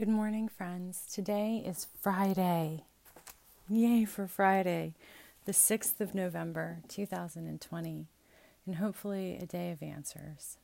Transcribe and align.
Good 0.00 0.08
morning, 0.08 0.48
friends. 0.48 1.02
Today 1.12 1.62
is 1.62 1.86
Friday. 2.00 2.84
Yay 3.68 4.06
for 4.06 4.26
Friday, 4.26 4.94
the 5.44 5.52
6th 5.52 6.00
of 6.00 6.14
November, 6.14 6.78
2020, 6.88 8.06
and 8.64 8.76
hopefully 8.76 9.36
a 9.36 9.44
day 9.44 9.70
of 9.70 9.82
answers. 9.82 10.56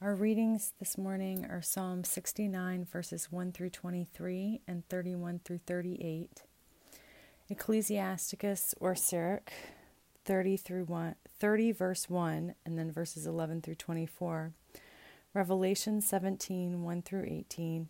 Our 0.00 0.14
readings 0.14 0.72
this 0.78 0.96
morning 0.96 1.46
are 1.50 1.60
Psalm 1.60 2.04
69, 2.04 2.84
verses 2.84 3.32
1 3.32 3.50
through 3.50 3.70
23 3.70 4.60
and 4.68 4.88
31 4.88 5.40
through 5.44 5.62
38, 5.66 6.44
Ecclesiasticus 7.48 8.76
or 8.78 8.94
Sirach 8.94 9.52
30 10.24 10.56
through 10.56 10.84
1, 10.84 11.16
30 11.40 11.72
verse 11.72 12.08
1 12.08 12.54
and 12.64 12.78
then 12.78 12.92
verses 12.92 13.26
11 13.26 13.62
through 13.62 13.74
24, 13.74 14.52
Revelation 15.34 16.00
17 16.00 16.84
1 16.84 17.02
through 17.02 17.24
18, 17.24 17.88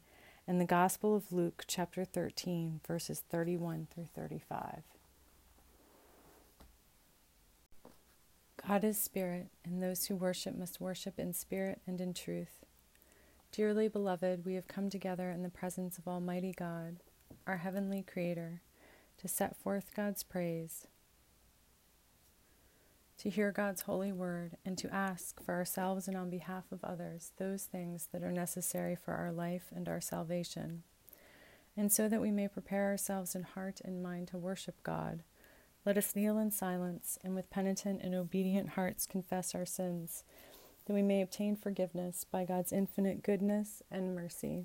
and 0.50 0.60
the 0.60 0.64
Gospel 0.64 1.14
of 1.14 1.32
Luke 1.32 1.62
chapter 1.68 2.04
13 2.04 2.80
verses 2.84 3.22
31 3.30 3.86
through 3.94 4.08
35. 4.16 4.82
God 8.66 8.82
is 8.82 9.00
spirit, 9.00 9.46
and 9.64 9.80
those 9.80 10.06
who 10.06 10.16
worship 10.16 10.58
must 10.58 10.80
worship 10.80 11.20
in 11.20 11.34
spirit 11.34 11.80
and 11.86 12.00
in 12.00 12.12
truth. 12.12 12.64
Dearly 13.52 13.86
beloved, 13.86 14.44
we 14.44 14.54
have 14.54 14.66
come 14.66 14.90
together 14.90 15.30
in 15.30 15.44
the 15.44 15.50
presence 15.50 15.98
of 15.98 16.08
Almighty 16.08 16.52
God, 16.52 16.96
our 17.46 17.58
heavenly 17.58 18.02
Creator, 18.02 18.60
to 19.18 19.28
set 19.28 19.56
forth 19.56 19.94
God's 19.94 20.24
praise 20.24 20.88
to 23.20 23.28
hear 23.28 23.52
God's 23.52 23.82
holy 23.82 24.12
word, 24.12 24.56
and 24.64 24.78
to 24.78 24.92
ask 24.94 25.42
for 25.44 25.54
ourselves 25.54 26.08
and 26.08 26.16
on 26.16 26.30
behalf 26.30 26.64
of 26.72 26.82
others 26.82 27.32
those 27.36 27.64
things 27.64 28.08
that 28.12 28.22
are 28.22 28.32
necessary 28.32 28.96
for 28.96 29.12
our 29.12 29.30
life 29.30 29.66
and 29.76 29.90
our 29.90 30.00
salvation. 30.00 30.84
And 31.76 31.92
so 31.92 32.08
that 32.08 32.22
we 32.22 32.30
may 32.30 32.48
prepare 32.48 32.86
ourselves 32.86 33.34
in 33.34 33.42
heart 33.42 33.82
and 33.84 34.02
mind 34.02 34.28
to 34.28 34.38
worship 34.38 34.82
God, 34.82 35.22
let 35.84 35.98
us 35.98 36.16
kneel 36.16 36.38
in 36.38 36.50
silence 36.50 37.18
and 37.22 37.34
with 37.34 37.50
penitent 37.50 38.00
and 38.02 38.14
obedient 38.14 38.70
hearts 38.70 39.04
confess 39.06 39.54
our 39.54 39.66
sins, 39.66 40.24
that 40.86 40.94
we 40.94 41.02
may 41.02 41.20
obtain 41.20 41.56
forgiveness 41.56 42.24
by 42.24 42.46
God's 42.46 42.72
infinite 42.72 43.22
goodness 43.22 43.82
and 43.90 44.14
mercy. 44.14 44.64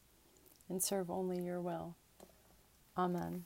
and 0.71 0.81
serve 0.81 1.11
only 1.11 1.39
your 1.43 1.61
will. 1.61 1.95
Amen. 2.97 3.45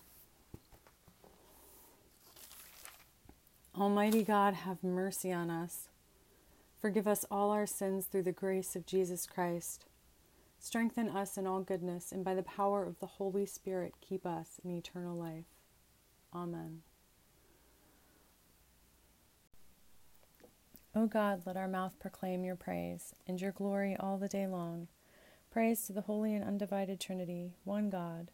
Almighty 3.78 4.24
God, 4.24 4.54
have 4.54 4.84
mercy 4.84 5.34
on 5.34 5.50
us. 5.50 5.90
Forgive 6.80 7.08
us 7.08 7.26
all 7.30 7.52
our 7.52 7.66
sins 7.66 8.06
through 8.06 8.24
the 8.24 8.32
grace 8.32 8.76
of 8.76 8.86
Jesus 8.86 9.26
Christ. 9.26 9.86
Strengthen 10.60 11.10
us 11.10 11.38
in 11.38 11.46
all 11.46 11.60
goodness, 11.62 12.12
and 12.12 12.24
by 12.24 12.36
the 12.36 12.44
power 12.44 12.86
of 12.86 13.00
the 13.00 13.06
Holy 13.06 13.46
Spirit, 13.46 13.96
keep 14.02 14.26
us 14.26 14.62
in 14.64 14.72
eternal 14.72 15.18
life. 15.18 15.46
Amen. 16.34 16.82
O 20.96 21.08
God, 21.08 21.42
let 21.46 21.58
our 21.58 21.68
mouth 21.68 22.00
proclaim 22.00 22.46
your 22.46 22.56
praise, 22.56 23.14
and 23.28 23.42
your 23.42 23.52
glory 23.52 23.98
all 24.00 24.18
the 24.18 24.30
day 24.30 24.48
long. 24.48 24.88
Praise 25.56 25.84
to 25.84 25.94
the 25.94 26.02
holy 26.02 26.34
and 26.36 26.44
undivided 26.44 27.00
Trinity, 27.00 27.54
one 27.64 27.90
God, 27.90 28.30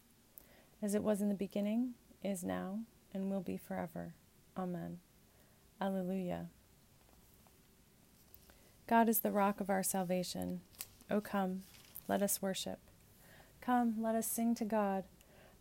as 0.82 0.96
it 0.96 1.04
was 1.04 1.22
in 1.22 1.30
the 1.30 1.36
beginning, 1.36 1.94
is 2.24 2.44
now, 2.44 2.80
and 3.14 3.30
will 3.30 3.42
be 3.42 3.58
forever. 3.58 4.16
Amen. 4.58 4.98
Alleluia. 5.80 6.48
God 8.88 9.08
is 9.08 9.20
the 9.20 9.30
rock 9.30 9.62
of 9.62 9.70
our 9.70 9.84
salvation. 9.84 10.62
O 11.12 11.22
come, 11.22 11.62
let 12.08 12.24
us 12.24 12.42
worship. 12.42 12.80
Come, 13.62 14.02
let 14.02 14.16
us 14.16 14.26
sing 14.26 14.56
to 14.56 14.66
God. 14.66 15.04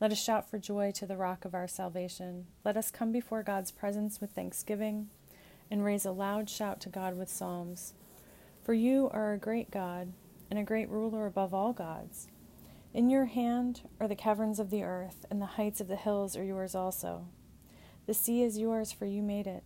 Let 0.01 0.13
us 0.13 0.25
shout 0.25 0.49
for 0.49 0.59
joy 0.59 0.93
to 0.93 1.05
the 1.05 1.19
rock 1.19 1.45
of 1.45 1.55
our 1.55 1.69
salvation. 1.69 2.47
Let 2.65 2.79
us 2.79 2.91
come 2.91 3.13
before 3.13 3.43
God's 3.43 3.71
presence 3.71 4.19
with 4.19 4.31
thanksgiving 4.31 5.11
and 5.71 5.85
raise 5.85 6.07
a 6.07 6.11
loud 6.11 6.49
shout 6.49 6.81
to 6.81 6.89
God 6.89 7.19
with 7.19 7.29
psalms. 7.29 7.93
For 8.65 8.73
you 8.73 9.11
are 9.13 9.35
a 9.35 9.39
great 9.39 9.71
God 9.71 10.15
and 10.51 10.59
a 10.59 10.65
great 10.65 10.89
ruler 10.91 11.27
above 11.27 11.55
all 11.55 11.73
gods. 11.73 12.29
In 12.93 13.09
your 13.09 13.27
hand 13.27 13.83
are 14.01 14.09
the 14.09 14.17
caverns 14.17 14.59
of 14.59 14.71
the 14.71 14.83
earth, 14.83 15.25
and 15.31 15.41
the 15.41 15.47
heights 15.47 15.81
of 15.81 15.87
the 15.87 15.97
hills 15.97 16.37
are 16.37 16.45
yours 16.45 16.75
also. 16.75 17.29
The 18.07 18.15
sea 18.15 18.43
is 18.43 18.59
yours, 18.59 18.91
for 18.91 19.07
you 19.07 19.23
made 19.23 19.47
it, 19.47 19.63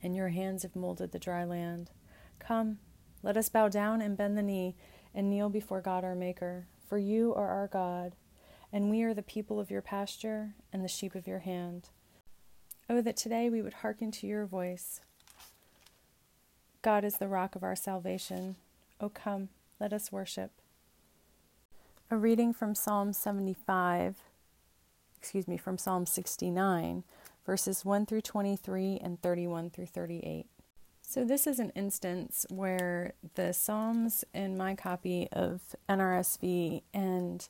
and 0.00 0.14
your 0.14 0.28
hands 0.28 0.62
have 0.62 0.76
molded 0.76 1.10
the 1.10 1.18
dry 1.18 1.44
land. 1.44 1.90
Come, 2.38 2.78
let 3.22 3.36
us 3.36 3.48
bow 3.48 3.68
down 3.68 4.00
and 4.00 4.16
bend 4.16 4.38
the 4.38 4.42
knee 4.42 4.76
and 5.12 5.28
kneel 5.28 5.48
before 5.48 5.80
God 5.80 6.04
our 6.04 6.14
Maker, 6.14 6.68
for 6.88 6.98
you 6.98 7.34
are 7.34 7.48
our 7.48 7.66
God, 7.66 8.14
and 8.72 8.90
we 8.90 9.02
are 9.02 9.14
the 9.14 9.22
people 9.22 9.58
of 9.58 9.70
your 9.70 9.82
pasture 9.82 10.54
and 10.72 10.84
the 10.84 10.88
sheep 10.88 11.16
of 11.16 11.26
your 11.26 11.40
hand. 11.40 11.88
Oh, 12.88 13.02
that 13.02 13.16
today 13.16 13.50
we 13.50 13.60
would 13.60 13.74
hearken 13.74 14.12
to 14.12 14.26
your 14.26 14.46
voice. 14.46 15.00
God 16.80 17.04
is 17.04 17.18
the 17.18 17.28
rock 17.28 17.56
of 17.56 17.64
our 17.64 17.74
salvation. 17.74 18.54
O 19.00 19.08
come, 19.08 19.48
let 19.78 19.92
us 19.92 20.10
worship. 20.10 20.50
A 22.10 22.16
reading 22.16 22.52
from 22.52 22.74
Psalm 22.74 23.12
75, 23.12 24.16
excuse 25.16 25.46
me, 25.46 25.56
from 25.56 25.78
Psalm 25.78 26.04
69, 26.04 27.04
verses 27.46 27.84
1 27.84 28.06
through 28.06 28.22
23 28.22 28.98
and 29.00 29.22
31 29.22 29.70
through 29.70 29.86
38. 29.86 30.46
So, 31.02 31.24
this 31.24 31.46
is 31.46 31.60
an 31.60 31.70
instance 31.76 32.44
where 32.50 33.12
the 33.34 33.52
Psalms 33.52 34.24
in 34.34 34.56
my 34.56 34.74
copy 34.74 35.28
of 35.32 35.60
NRSV 35.88 36.82
and 36.92 37.48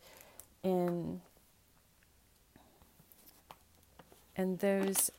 in 0.63 1.23
and 4.37 4.59
those 4.61 5.11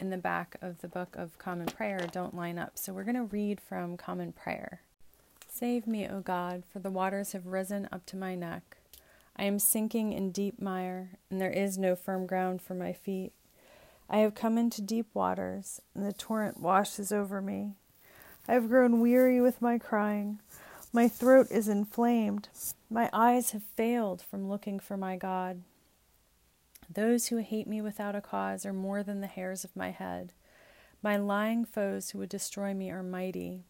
in 0.00 0.08
the 0.08 0.16
back 0.16 0.56
of 0.62 0.80
the 0.80 0.88
book 0.88 1.14
of 1.16 1.36
Common 1.36 1.66
Prayer 1.66 2.06
don't 2.10 2.34
line 2.34 2.58
up. 2.58 2.78
So, 2.78 2.92
we're 2.92 3.04
going 3.04 3.16
to 3.16 3.24
read 3.24 3.60
from 3.60 3.96
Common 3.96 4.32
Prayer. 4.32 4.82
Save 5.54 5.86
me, 5.86 6.08
O 6.08 6.20
God, 6.20 6.64
for 6.72 6.78
the 6.78 6.90
waters 6.90 7.32
have 7.32 7.46
risen 7.46 7.86
up 7.92 8.06
to 8.06 8.16
my 8.16 8.34
neck. 8.34 8.78
I 9.36 9.44
am 9.44 9.58
sinking 9.58 10.14
in 10.14 10.32
deep 10.32 10.60
mire, 10.62 11.10
and 11.30 11.38
there 11.38 11.50
is 11.50 11.76
no 11.76 11.94
firm 11.94 12.26
ground 12.26 12.62
for 12.62 12.72
my 12.72 12.94
feet. 12.94 13.32
I 14.08 14.18
have 14.18 14.34
come 14.34 14.56
into 14.56 14.80
deep 14.80 15.08
waters, 15.12 15.82
and 15.94 16.06
the 16.06 16.12
torrent 16.14 16.58
washes 16.58 17.12
over 17.12 17.42
me. 17.42 17.74
I 18.48 18.54
have 18.54 18.70
grown 18.70 19.00
weary 19.00 19.42
with 19.42 19.60
my 19.60 19.76
crying. 19.76 20.40
My 20.90 21.06
throat 21.06 21.48
is 21.50 21.68
inflamed. 21.68 22.48
My 22.90 23.10
eyes 23.12 23.50
have 23.50 23.62
failed 23.76 24.22
from 24.22 24.48
looking 24.48 24.80
for 24.80 24.96
my 24.96 25.16
God. 25.16 25.60
Those 26.92 27.26
who 27.26 27.36
hate 27.36 27.66
me 27.66 27.82
without 27.82 28.16
a 28.16 28.22
cause 28.22 28.64
are 28.64 28.72
more 28.72 29.02
than 29.02 29.20
the 29.20 29.26
hairs 29.26 29.64
of 29.64 29.76
my 29.76 29.90
head. 29.90 30.32
My 31.02 31.18
lying 31.18 31.66
foes 31.66 32.10
who 32.10 32.18
would 32.20 32.30
destroy 32.30 32.72
me 32.72 32.90
are 32.90 33.02
mighty. 33.02 33.64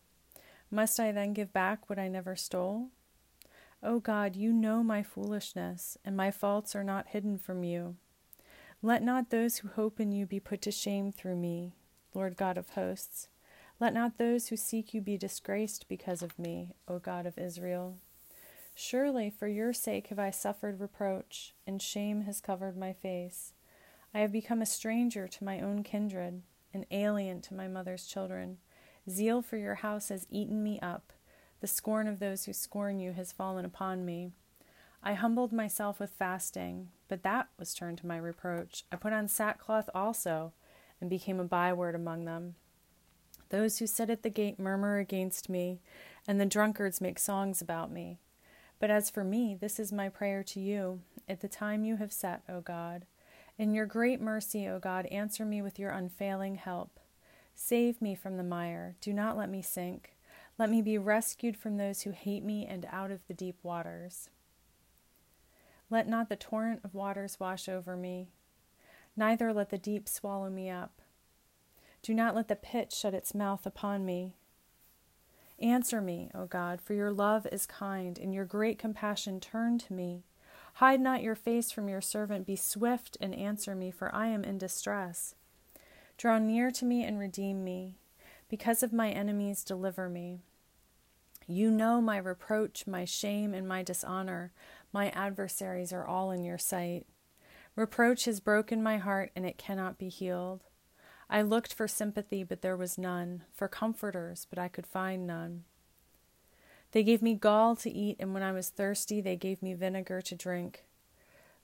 Must 0.74 0.98
I 0.98 1.12
then 1.12 1.34
give 1.34 1.52
back 1.52 1.90
what 1.90 1.98
I 1.98 2.08
never 2.08 2.34
stole? 2.34 2.88
O 3.82 3.96
oh 3.96 4.00
God, 4.00 4.36
you 4.36 4.54
know 4.54 4.82
my 4.82 5.02
foolishness, 5.02 5.98
and 6.02 6.16
my 6.16 6.30
faults 6.30 6.74
are 6.74 6.82
not 6.82 7.08
hidden 7.08 7.36
from 7.36 7.62
you. 7.62 7.96
Let 8.80 9.02
not 9.02 9.28
those 9.28 9.58
who 9.58 9.68
hope 9.68 10.00
in 10.00 10.12
you 10.12 10.24
be 10.24 10.40
put 10.40 10.62
to 10.62 10.70
shame 10.70 11.12
through 11.12 11.36
me, 11.36 11.74
Lord 12.14 12.38
God 12.38 12.56
of 12.56 12.70
hosts. 12.70 13.28
Let 13.80 13.92
not 13.92 14.16
those 14.16 14.48
who 14.48 14.56
seek 14.56 14.94
you 14.94 15.02
be 15.02 15.18
disgraced 15.18 15.88
because 15.90 16.22
of 16.22 16.38
me, 16.38 16.70
O 16.88 16.98
God 16.98 17.26
of 17.26 17.36
Israel. 17.36 17.98
Surely 18.74 19.28
for 19.28 19.48
your 19.48 19.74
sake 19.74 20.06
have 20.06 20.18
I 20.18 20.30
suffered 20.30 20.80
reproach, 20.80 21.52
and 21.66 21.82
shame 21.82 22.22
has 22.22 22.40
covered 22.40 22.78
my 22.78 22.94
face. 22.94 23.52
I 24.14 24.20
have 24.20 24.32
become 24.32 24.62
a 24.62 24.66
stranger 24.66 25.28
to 25.28 25.44
my 25.44 25.60
own 25.60 25.82
kindred, 25.82 26.40
an 26.72 26.86
alien 26.90 27.42
to 27.42 27.54
my 27.54 27.68
mother's 27.68 28.06
children. 28.06 28.56
Zeal 29.08 29.42
for 29.42 29.56
your 29.56 29.76
house 29.76 30.08
has 30.08 30.26
eaten 30.30 30.62
me 30.62 30.78
up. 30.80 31.12
The 31.60 31.66
scorn 31.66 32.06
of 32.06 32.18
those 32.18 32.44
who 32.44 32.52
scorn 32.52 32.98
you 32.98 33.12
has 33.12 33.32
fallen 33.32 33.64
upon 33.64 34.04
me. 34.04 34.32
I 35.02 35.14
humbled 35.14 35.52
myself 35.52 35.98
with 35.98 36.10
fasting, 36.10 36.88
but 37.08 37.22
that 37.24 37.48
was 37.58 37.74
turned 37.74 37.98
to 37.98 38.06
my 38.06 38.16
reproach. 38.16 38.84
I 38.92 38.96
put 38.96 39.12
on 39.12 39.28
sackcloth 39.28 39.90
also, 39.94 40.52
and 41.00 41.10
became 41.10 41.40
a 41.40 41.44
byword 41.44 41.96
among 41.96 42.24
them. 42.24 42.54
Those 43.48 43.78
who 43.78 43.86
sit 43.86 44.08
at 44.08 44.22
the 44.22 44.30
gate 44.30 44.58
murmur 44.58 44.98
against 44.98 45.48
me, 45.48 45.80
and 46.26 46.40
the 46.40 46.46
drunkards 46.46 47.00
make 47.00 47.18
songs 47.18 47.60
about 47.60 47.90
me. 47.90 48.18
But 48.78 48.90
as 48.90 49.10
for 49.10 49.24
me, 49.24 49.56
this 49.60 49.78
is 49.78 49.92
my 49.92 50.08
prayer 50.08 50.42
to 50.44 50.60
you 50.60 51.00
at 51.28 51.40
the 51.40 51.48
time 51.48 51.84
you 51.84 51.96
have 51.96 52.12
set, 52.12 52.42
O 52.48 52.60
God. 52.60 53.04
In 53.58 53.74
your 53.74 53.86
great 53.86 54.20
mercy, 54.20 54.66
O 54.68 54.78
God, 54.78 55.06
answer 55.06 55.44
me 55.44 55.60
with 55.60 55.78
your 55.78 55.90
unfailing 55.90 56.54
help. 56.54 56.98
Save 57.54 58.00
me 58.02 58.14
from 58.14 58.36
the 58.36 58.42
mire. 58.42 58.96
Do 59.00 59.12
not 59.12 59.36
let 59.36 59.50
me 59.50 59.62
sink. 59.62 60.16
Let 60.58 60.70
me 60.70 60.82
be 60.82 60.98
rescued 60.98 61.56
from 61.56 61.76
those 61.76 62.02
who 62.02 62.10
hate 62.10 62.44
me 62.44 62.66
and 62.66 62.86
out 62.90 63.10
of 63.10 63.26
the 63.26 63.34
deep 63.34 63.56
waters. 63.62 64.28
Let 65.90 66.08
not 66.08 66.28
the 66.28 66.36
torrent 66.36 66.80
of 66.84 66.94
waters 66.94 67.38
wash 67.38 67.68
over 67.68 67.96
me, 67.96 68.30
neither 69.16 69.52
let 69.52 69.68
the 69.68 69.78
deep 69.78 70.08
swallow 70.08 70.48
me 70.48 70.70
up. 70.70 71.02
Do 72.02 72.14
not 72.14 72.34
let 72.34 72.48
the 72.48 72.56
pit 72.56 72.92
shut 72.92 73.12
its 73.12 73.34
mouth 73.34 73.66
upon 73.66 74.04
me. 74.04 74.34
Answer 75.60 76.00
me, 76.00 76.30
O 76.34 76.46
God, 76.46 76.80
for 76.80 76.94
your 76.94 77.12
love 77.12 77.46
is 77.52 77.66
kind, 77.66 78.18
and 78.18 78.34
your 78.34 78.44
great 78.44 78.78
compassion 78.78 79.38
turn 79.38 79.78
to 79.78 79.92
me. 79.92 80.24
Hide 80.74 81.00
not 81.00 81.22
your 81.22 81.34
face 81.34 81.70
from 81.70 81.88
your 81.88 82.00
servant. 82.00 82.46
Be 82.46 82.56
swift 82.56 83.16
and 83.20 83.34
answer 83.34 83.74
me, 83.74 83.90
for 83.90 84.12
I 84.14 84.28
am 84.28 84.44
in 84.44 84.58
distress. 84.58 85.34
Draw 86.16 86.38
near 86.38 86.70
to 86.70 86.84
me 86.84 87.04
and 87.04 87.18
redeem 87.18 87.64
me. 87.64 87.96
Because 88.48 88.82
of 88.82 88.92
my 88.92 89.10
enemies, 89.10 89.64
deliver 89.64 90.08
me. 90.08 90.40
You 91.46 91.70
know 91.70 92.00
my 92.00 92.18
reproach, 92.18 92.86
my 92.86 93.04
shame, 93.04 93.54
and 93.54 93.66
my 93.66 93.82
dishonor. 93.82 94.52
My 94.92 95.10
adversaries 95.10 95.92
are 95.92 96.06
all 96.06 96.30
in 96.30 96.44
your 96.44 96.58
sight. 96.58 97.06
Reproach 97.74 98.26
has 98.26 98.40
broken 98.40 98.82
my 98.82 98.98
heart, 98.98 99.32
and 99.34 99.46
it 99.46 99.58
cannot 99.58 99.98
be 99.98 100.08
healed. 100.08 100.64
I 101.30 101.40
looked 101.40 101.72
for 101.72 101.88
sympathy, 101.88 102.44
but 102.44 102.60
there 102.60 102.76
was 102.76 102.98
none, 102.98 103.44
for 103.52 103.66
comforters, 103.66 104.46
but 104.50 104.58
I 104.58 104.68
could 104.68 104.86
find 104.86 105.26
none. 105.26 105.64
They 106.92 107.02
gave 107.02 107.22
me 107.22 107.34
gall 107.34 107.74
to 107.76 107.90
eat, 107.90 108.16
and 108.20 108.34
when 108.34 108.42
I 108.42 108.52
was 108.52 108.68
thirsty, 108.68 109.22
they 109.22 109.36
gave 109.36 109.62
me 109.62 109.72
vinegar 109.72 110.20
to 110.20 110.34
drink. 110.34 110.84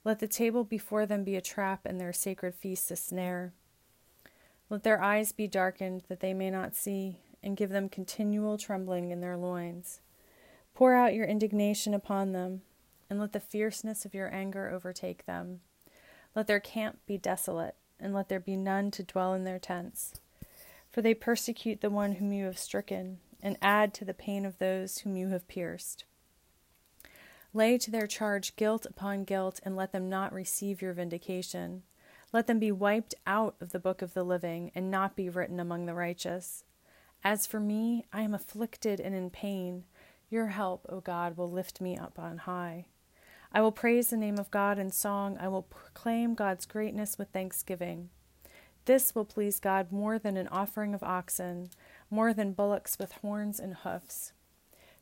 Let 0.04 0.20
the 0.20 0.26
table 0.26 0.64
before 0.64 1.04
them 1.04 1.22
be 1.22 1.36
a 1.36 1.42
trap, 1.42 1.82
and 1.84 2.00
their 2.00 2.14
sacred 2.14 2.54
feasts 2.54 2.90
a 2.90 2.96
snare. 2.96 3.52
Let 4.70 4.82
their 4.82 5.00
eyes 5.02 5.32
be 5.32 5.46
darkened, 5.46 6.02
that 6.08 6.20
they 6.20 6.34
may 6.34 6.50
not 6.50 6.74
see, 6.74 7.20
and 7.42 7.56
give 7.56 7.70
them 7.70 7.88
continual 7.88 8.58
trembling 8.58 9.10
in 9.10 9.20
their 9.20 9.36
loins. 9.36 10.00
Pour 10.74 10.94
out 10.94 11.14
your 11.14 11.26
indignation 11.26 11.94
upon 11.94 12.32
them, 12.32 12.62
and 13.08 13.18
let 13.18 13.32
the 13.32 13.40
fierceness 13.40 14.04
of 14.04 14.14
your 14.14 14.32
anger 14.32 14.68
overtake 14.68 15.24
them. 15.24 15.60
Let 16.34 16.46
their 16.46 16.60
camp 16.60 16.98
be 17.06 17.16
desolate, 17.16 17.76
and 17.98 18.12
let 18.12 18.28
there 18.28 18.40
be 18.40 18.56
none 18.56 18.90
to 18.92 19.02
dwell 19.02 19.32
in 19.32 19.44
their 19.44 19.58
tents. 19.58 20.20
For 20.90 21.02
they 21.02 21.14
persecute 21.14 21.80
the 21.80 21.90
one 21.90 22.12
whom 22.12 22.32
you 22.32 22.44
have 22.44 22.58
stricken, 22.58 23.18
and 23.42 23.56
add 23.62 23.94
to 23.94 24.04
the 24.04 24.14
pain 24.14 24.44
of 24.44 24.58
those 24.58 24.98
whom 24.98 25.16
you 25.16 25.28
have 25.28 25.48
pierced. 25.48 26.04
Lay 27.54 27.78
to 27.78 27.90
their 27.90 28.06
charge 28.06 28.54
guilt 28.56 28.84
upon 28.84 29.24
guilt, 29.24 29.60
and 29.64 29.74
let 29.74 29.92
them 29.92 30.10
not 30.10 30.32
receive 30.32 30.82
your 30.82 30.92
vindication. 30.92 31.82
Let 32.32 32.46
them 32.46 32.58
be 32.58 32.72
wiped 32.72 33.14
out 33.26 33.56
of 33.60 33.72
the 33.72 33.78
book 33.78 34.02
of 34.02 34.12
the 34.14 34.22
living, 34.22 34.70
and 34.74 34.90
not 34.90 35.16
be 35.16 35.28
written 35.28 35.58
among 35.58 35.86
the 35.86 35.94
righteous. 35.94 36.64
As 37.24 37.46
for 37.46 37.58
me, 37.58 38.04
I 38.12 38.22
am 38.22 38.34
afflicted 38.34 39.00
and 39.00 39.14
in 39.14 39.30
pain. 39.30 39.84
Your 40.30 40.48
help, 40.48 40.86
O 40.88 41.00
God, 41.00 41.36
will 41.36 41.50
lift 41.50 41.80
me 41.80 41.96
up 41.96 42.18
on 42.18 42.38
high. 42.38 42.86
I 43.50 43.62
will 43.62 43.72
praise 43.72 44.10
the 44.10 44.16
name 44.16 44.38
of 44.38 44.50
God 44.50 44.78
in 44.78 44.90
song. 44.90 45.38
I 45.40 45.48
will 45.48 45.62
proclaim 45.62 46.34
God's 46.34 46.66
greatness 46.66 47.16
with 47.16 47.30
thanksgiving. 47.30 48.10
This 48.84 49.14
will 49.14 49.24
please 49.24 49.58
God 49.58 49.90
more 49.90 50.18
than 50.18 50.36
an 50.36 50.48
offering 50.48 50.94
of 50.94 51.02
oxen, 51.02 51.70
more 52.10 52.34
than 52.34 52.52
bullocks 52.52 52.98
with 52.98 53.12
horns 53.12 53.58
and 53.58 53.74
hoofs. 53.74 54.32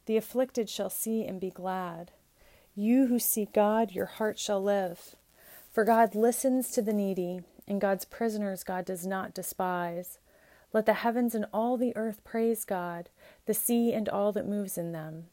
The 0.06 0.16
afflicted 0.16 0.70
shall 0.70 0.90
see 0.90 1.24
and 1.24 1.40
be 1.40 1.50
glad. 1.50 2.12
You 2.76 3.06
who 3.06 3.18
seek 3.18 3.52
God, 3.52 3.90
your 3.92 4.06
heart 4.06 4.38
shall 4.38 4.62
live. 4.62 5.16
For 5.76 5.84
God 5.84 6.14
listens 6.14 6.70
to 6.70 6.80
the 6.80 6.94
needy, 6.94 7.42
and 7.68 7.82
God's 7.82 8.06
prisoners 8.06 8.64
God 8.64 8.86
does 8.86 9.06
not 9.06 9.34
despise. 9.34 10.18
Let 10.72 10.86
the 10.86 10.94
heavens 10.94 11.34
and 11.34 11.44
all 11.52 11.76
the 11.76 11.94
earth 11.94 12.24
praise 12.24 12.64
God, 12.64 13.10
the 13.44 13.52
sea 13.52 13.92
and 13.92 14.08
all 14.08 14.32
that 14.32 14.48
moves 14.48 14.78
in 14.78 14.92
them. 14.92 15.26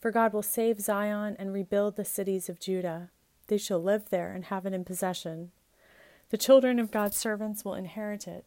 For 0.00 0.12
God 0.12 0.32
will 0.32 0.44
save 0.44 0.78
Zion 0.78 1.34
and 1.36 1.52
rebuild 1.52 1.96
the 1.96 2.04
cities 2.04 2.48
of 2.48 2.60
Judah. 2.60 3.10
They 3.48 3.58
shall 3.58 3.82
live 3.82 4.08
there 4.10 4.30
and 4.30 4.44
have 4.44 4.66
it 4.66 4.72
in 4.72 4.84
possession. 4.84 5.50
The 6.30 6.38
children 6.38 6.78
of 6.78 6.92
God's 6.92 7.16
servants 7.16 7.64
will 7.64 7.74
inherit 7.74 8.28
it, 8.28 8.44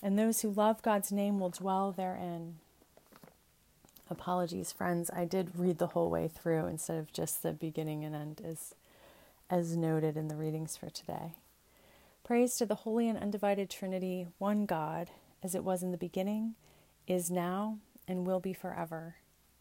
and 0.00 0.16
those 0.16 0.42
who 0.42 0.48
love 0.48 0.80
God's 0.82 1.10
name 1.10 1.40
will 1.40 1.50
dwell 1.50 1.90
therein. 1.90 2.58
Apologies, 4.08 4.70
friends. 4.70 5.10
I 5.12 5.24
did 5.24 5.58
read 5.58 5.78
the 5.78 5.88
whole 5.88 6.08
way 6.08 6.28
through 6.28 6.66
instead 6.66 6.98
of 6.98 7.12
just 7.12 7.42
the 7.42 7.52
beginning 7.52 8.04
and 8.04 8.14
end, 8.14 8.40
as, 8.44 8.76
as 9.50 9.76
noted 9.76 10.16
in 10.16 10.28
the 10.28 10.36
readings 10.36 10.76
for 10.76 10.90
today. 10.90 11.34
Praise 12.24 12.56
to 12.56 12.66
the 12.66 12.74
holy 12.74 13.08
and 13.08 13.18
undivided 13.18 13.70
Trinity, 13.70 14.26
one 14.38 14.66
God, 14.66 15.10
as 15.42 15.54
it 15.54 15.64
was 15.64 15.82
in 15.82 15.92
the 15.92 15.98
beginning, 15.98 16.54
is 17.06 17.30
now, 17.30 17.78
and 18.06 18.26
will 18.26 18.40
be 18.40 18.52
forever. 18.52 19.16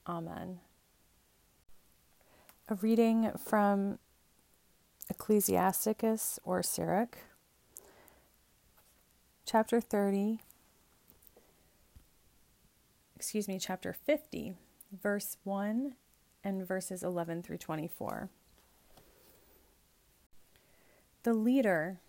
Amen 0.08 0.60
a 2.70 2.76
reading 2.76 3.32
from 3.38 3.98
Ecclesiasticus 5.10 6.38
or 6.44 6.62
Sirach, 6.62 7.18
chapter 9.46 9.80
30, 9.80 10.42
excuse 13.16 13.48
me, 13.48 13.58
chapter 13.58 13.94
50, 13.94 14.56
verse 14.92 15.38
1 15.46 15.96
and 16.44 16.68
verses 16.68 17.04
11 17.04 17.42
through 17.42 17.58
24. 17.58 18.30
The 21.28 21.34
leader 21.34 22.00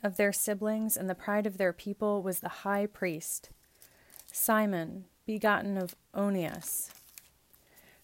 of 0.00 0.16
their 0.16 0.32
siblings 0.32 0.96
and 0.96 1.10
the 1.10 1.16
pride 1.16 1.44
of 1.44 1.58
their 1.58 1.72
people 1.72 2.22
was 2.22 2.38
the 2.38 2.62
high 2.62 2.86
priest, 2.86 3.50
Simon, 4.30 5.06
begotten 5.26 5.76
of 5.76 5.96
Onias 6.14 6.92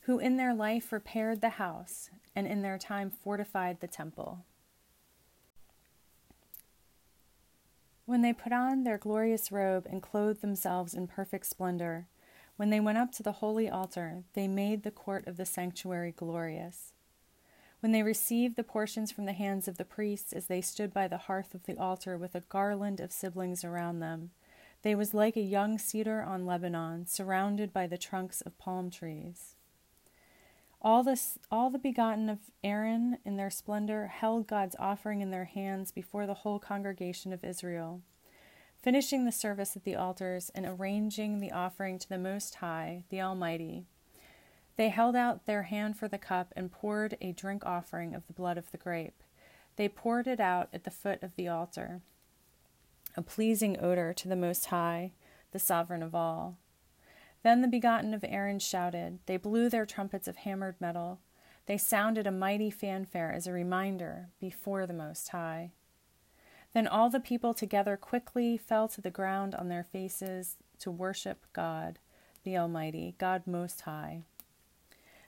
who 0.01 0.19
in 0.19 0.37
their 0.37 0.53
life 0.53 0.91
repaired 0.91 1.41
the 1.41 1.51
house 1.51 2.11
and 2.35 2.49
in 2.49 2.63
their 2.63 2.79
time 2.79 3.11
fortified 3.11 3.79
the 3.79 3.87
temple. 3.87 4.45
When 8.05 8.23
they 8.23 8.33
put 8.33 8.53
on 8.53 8.83
their 8.83 8.99
glorious 8.99 9.53
robe 9.53 9.87
and 9.89 10.03
clothed 10.03 10.41
themselves 10.41 10.95
in 10.95 11.07
perfect 11.07 11.47
splendor, 11.47 12.09
when 12.57 12.71
they 12.71 12.81
went 12.81 12.99
up 12.99 13.12
to 13.12 13.23
the 13.23 13.35
holy 13.35 13.69
altar, 13.69 14.25
they 14.33 14.49
made 14.49 14.83
the 14.83 14.90
court 14.90 15.29
of 15.29 15.37
the 15.37 15.47
sanctuary 15.47 16.11
glorious. 16.11 16.93
When 17.87 17.93
they 17.93 18.02
received 18.02 18.57
the 18.57 18.64
portions 18.64 19.12
from 19.12 19.26
the 19.26 19.33
hands 19.33 19.69
of 19.69 19.78
the 19.78 19.85
priests 19.85 20.33
as 20.33 20.49
they 20.49 20.61
stood 20.61 20.93
by 20.93 21.07
the 21.07 21.19
hearth 21.19 21.55
of 21.55 21.66
the 21.66 21.78
altar 21.78 22.19
with 22.19 22.35
a 22.35 22.40
garland 22.40 22.99
of 22.99 23.12
siblings 23.12 23.62
around 23.62 24.00
them, 24.00 24.33
they 24.83 24.97
was 24.97 25.14
like 25.14 25.37
a 25.37 25.40
young 25.40 25.78
cedar 25.78 26.21
on 26.21 26.45
Lebanon, 26.45 27.07
surrounded 27.07 27.73
by 27.73 27.87
the 27.87 27.97
trunks 27.97 28.40
of 28.40 28.59
palm 28.59 28.90
trees. 28.90 29.55
All, 30.83 31.05
this, 31.05 31.38
all 31.49 31.71
the 31.71 31.78
begotten 31.78 32.28
of 32.28 32.50
Aaron 32.64 33.19
in 33.25 33.37
their 33.37 33.50
splendor 33.50 34.09
held 34.09 34.49
God's 34.49 34.75
offering 34.81 35.21
in 35.21 35.31
their 35.31 35.45
hands 35.45 35.93
before 35.93 36.26
the 36.26 36.35
whole 36.35 36.59
congregation 36.59 37.33
of 37.33 37.45
Israel. 37.45 38.02
Finishing 38.83 39.25
the 39.25 39.31
service 39.31 39.76
at 39.76 39.85
the 39.85 39.95
altars 39.95 40.50
and 40.57 40.66
arranging 40.66 41.38
the 41.38 41.52
offering 41.52 42.00
to 42.00 42.09
the 42.09 42.19
Most 42.19 42.57
High, 42.57 43.05
the 43.11 43.21
Almighty, 43.21 43.87
they 44.76 44.90
held 44.90 45.16
out 45.16 45.47
their 45.47 45.64
hand 45.64 45.97
for 45.97 46.09
the 46.09 46.18
cup 46.18 46.52
and 46.54 46.71
poured 46.71 47.16
a 47.21 47.33
drink 47.33 47.64
offering 47.64 48.14
of 48.14 48.26
the 48.26 48.33
blood 48.33 48.59
of 48.59 48.71
the 48.71 48.78
grape. 48.78 49.23
They 49.76 49.88
poured 49.88 50.26
it 50.26 50.40
out 50.40 50.68
at 50.73 50.85
the 50.85 50.90
foot 50.90 51.23
of 51.23 51.35
the 51.37 51.49
altar, 51.49 52.00
a 53.16 53.23
pleasing 53.23 53.78
odor 53.80 54.12
to 54.12 54.28
the 54.28 54.37
Most 54.37 54.66
High, 54.66 55.12
the 55.52 55.59
Sovereign 55.59 56.02
of 56.02 56.14
all. 56.14 56.56
Then 57.42 57.62
the 57.62 57.68
begotten 57.68 58.12
of 58.12 58.25
Aaron 58.26 58.59
shouted. 58.59 59.21
They 59.26 59.37
blew 59.37 59.68
their 59.68 59.87
trumpets 59.87 60.28
of 60.28 60.38
hammered 60.38 60.76
metal. 60.80 61.21
They 61.66 61.78
sounded 61.78 62.26
a 62.26 62.33
mighty 62.33 62.71
fanfare 62.71 63.33
as 63.33 63.47
a 63.47 63.52
reminder 63.52 64.28
before 64.40 64.87
the 64.87 64.92
Most 64.92 65.28
High. 65.28 65.71
Then 66.75 66.87
all 66.87 67.09
the 67.09 67.21
people 67.21 67.54
together 67.54 67.97
quickly 67.97 68.56
fell 68.56 68.88
to 68.88 69.00
the 69.00 69.11
ground 69.11 69.54
on 69.54 69.68
their 69.68 69.85
faces 69.85 70.56
to 70.80 70.90
worship 70.90 71.47
God, 71.52 71.99
the 72.45 72.59
Almighty, 72.59 73.14
God 73.18 73.47
Most 73.47 73.83
High. 73.83 74.25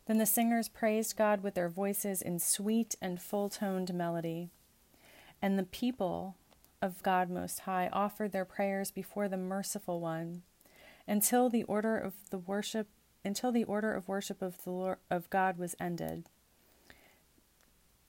Then 0.08 0.16
the 0.16 0.24
singers 0.24 0.68
praised 0.68 1.16
God 1.18 1.42
with 1.42 1.54
their 1.54 1.68
voices 1.68 2.22
in 2.22 2.38
sweet 2.38 2.94
and 3.00 3.20
full 3.20 3.50
toned 3.50 3.92
melody. 3.92 4.48
And 5.42 5.58
the 5.58 5.64
people 5.64 6.34
of 6.80 7.02
God 7.02 7.28
Most 7.28 7.60
High 7.60 7.90
offered 7.92 8.32
their 8.32 8.46
prayers 8.46 8.90
before 8.90 9.28
the 9.28 9.36
Merciful 9.36 10.00
One 10.00 10.44
until 11.06 11.50
the 11.50 11.62
order 11.64 11.98
of 11.98 12.14
the 12.30 12.38
worship 12.38 12.88
until 13.22 13.52
the 13.52 13.64
order 13.64 13.92
of 13.92 14.08
worship 14.08 14.40
of 14.40 14.64
the 14.64 14.70
Lord, 14.70 14.98
of 15.10 15.28
God 15.28 15.58
was 15.58 15.76
ended. 15.78 16.24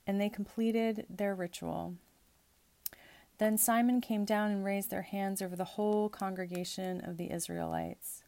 And 0.08 0.22
they 0.22 0.30
completed 0.30 1.06
their 1.10 1.36
ritual. 1.36 1.96
Then 3.40 3.58
Simon 3.58 4.00
came 4.00 4.24
down 4.24 4.52
and 4.52 4.64
raised 4.64 4.90
their 4.90 5.02
hands 5.02 5.42
over 5.42 5.58
the 5.58 5.66
whole 5.66 6.08
congregation 6.08 7.02
of 7.02 7.18
the 7.18 7.32
Israelites 7.32 8.24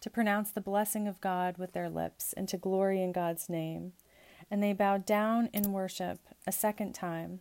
to 0.00 0.10
pronounce 0.10 0.50
the 0.50 0.60
blessing 0.60 1.08
of 1.08 1.20
God 1.20 1.58
with 1.58 1.72
their 1.72 1.88
lips, 1.88 2.32
and 2.32 2.48
to 2.48 2.56
glory 2.56 3.02
in 3.02 3.12
God's 3.12 3.48
name. 3.48 3.92
And 4.50 4.62
they 4.62 4.72
bowed 4.72 5.06
down 5.06 5.48
in 5.52 5.72
worship 5.72 6.20
a 6.46 6.52
second 6.52 6.94
time 6.94 7.40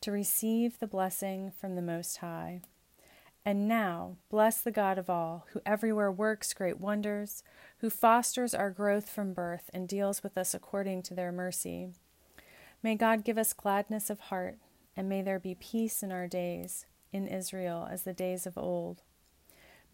to 0.00 0.12
receive 0.12 0.78
the 0.78 0.86
blessing 0.86 1.50
from 1.50 1.74
the 1.74 1.82
Most 1.82 2.18
High. 2.18 2.60
And 3.44 3.68
now, 3.68 4.16
bless 4.28 4.60
the 4.60 4.72
God 4.72 4.98
of 4.98 5.08
all, 5.08 5.46
who 5.52 5.60
everywhere 5.64 6.10
works 6.10 6.52
great 6.52 6.80
wonders, 6.80 7.42
who 7.78 7.90
fosters 7.90 8.54
our 8.54 8.70
growth 8.70 9.08
from 9.08 9.32
birth 9.32 9.70
and 9.72 9.88
deals 9.88 10.22
with 10.22 10.36
us 10.36 10.52
according 10.52 11.02
to 11.04 11.14
their 11.14 11.30
mercy. 11.30 11.90
May 12.82 12.96
God 12.96 13.24
give 13.24 13.38
us 13.38 13.52
gladness 13.52 14.10
of 14.10 14.20
heart, 14.20 14.58
and 14.96 15.08
may 15.08 15.22
there 15.22 15.38
be 15.38 15.54
peace 15.54 16.02
in 16.02 16.10
our 16.10 16.26
days, 16.26 16.86
in 17.12 17.28
Israel 17.28 17.88
as 17.90 18.02
the 18.02 18.12
days 18.12 18.46
of 18.46 18.58
old. 18.58 19.02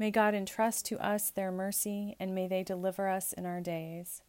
May 0.03 0.11
God 0.11 0.35
entrust 0.35 0.85
to 0.87 0.99
us 0.99 1.31
their 1.31 1.53
mercy, 1.53 2.17
and 2.19 2.35
may 2.35 2.49
they 2.49 2.65
deliver 2.65 3.07
us 3.07 3.33
in 3.33 3.47
our 3.47 3.61
days. 3.61 4.21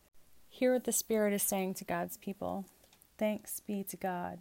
Hear 0.47 0.73
what 0.73 0.83
the 0.83 0.91
Spirit 0.91 1.33
is 1.33 1.41
saying 1.41 1.73
to 1.73 1.83
God's 1.83 2.15
people. 2.15 2.67
Thanks 3.17 3.59
be 3.59 3.83
to 3.85 3.97
God. 3.97 4.37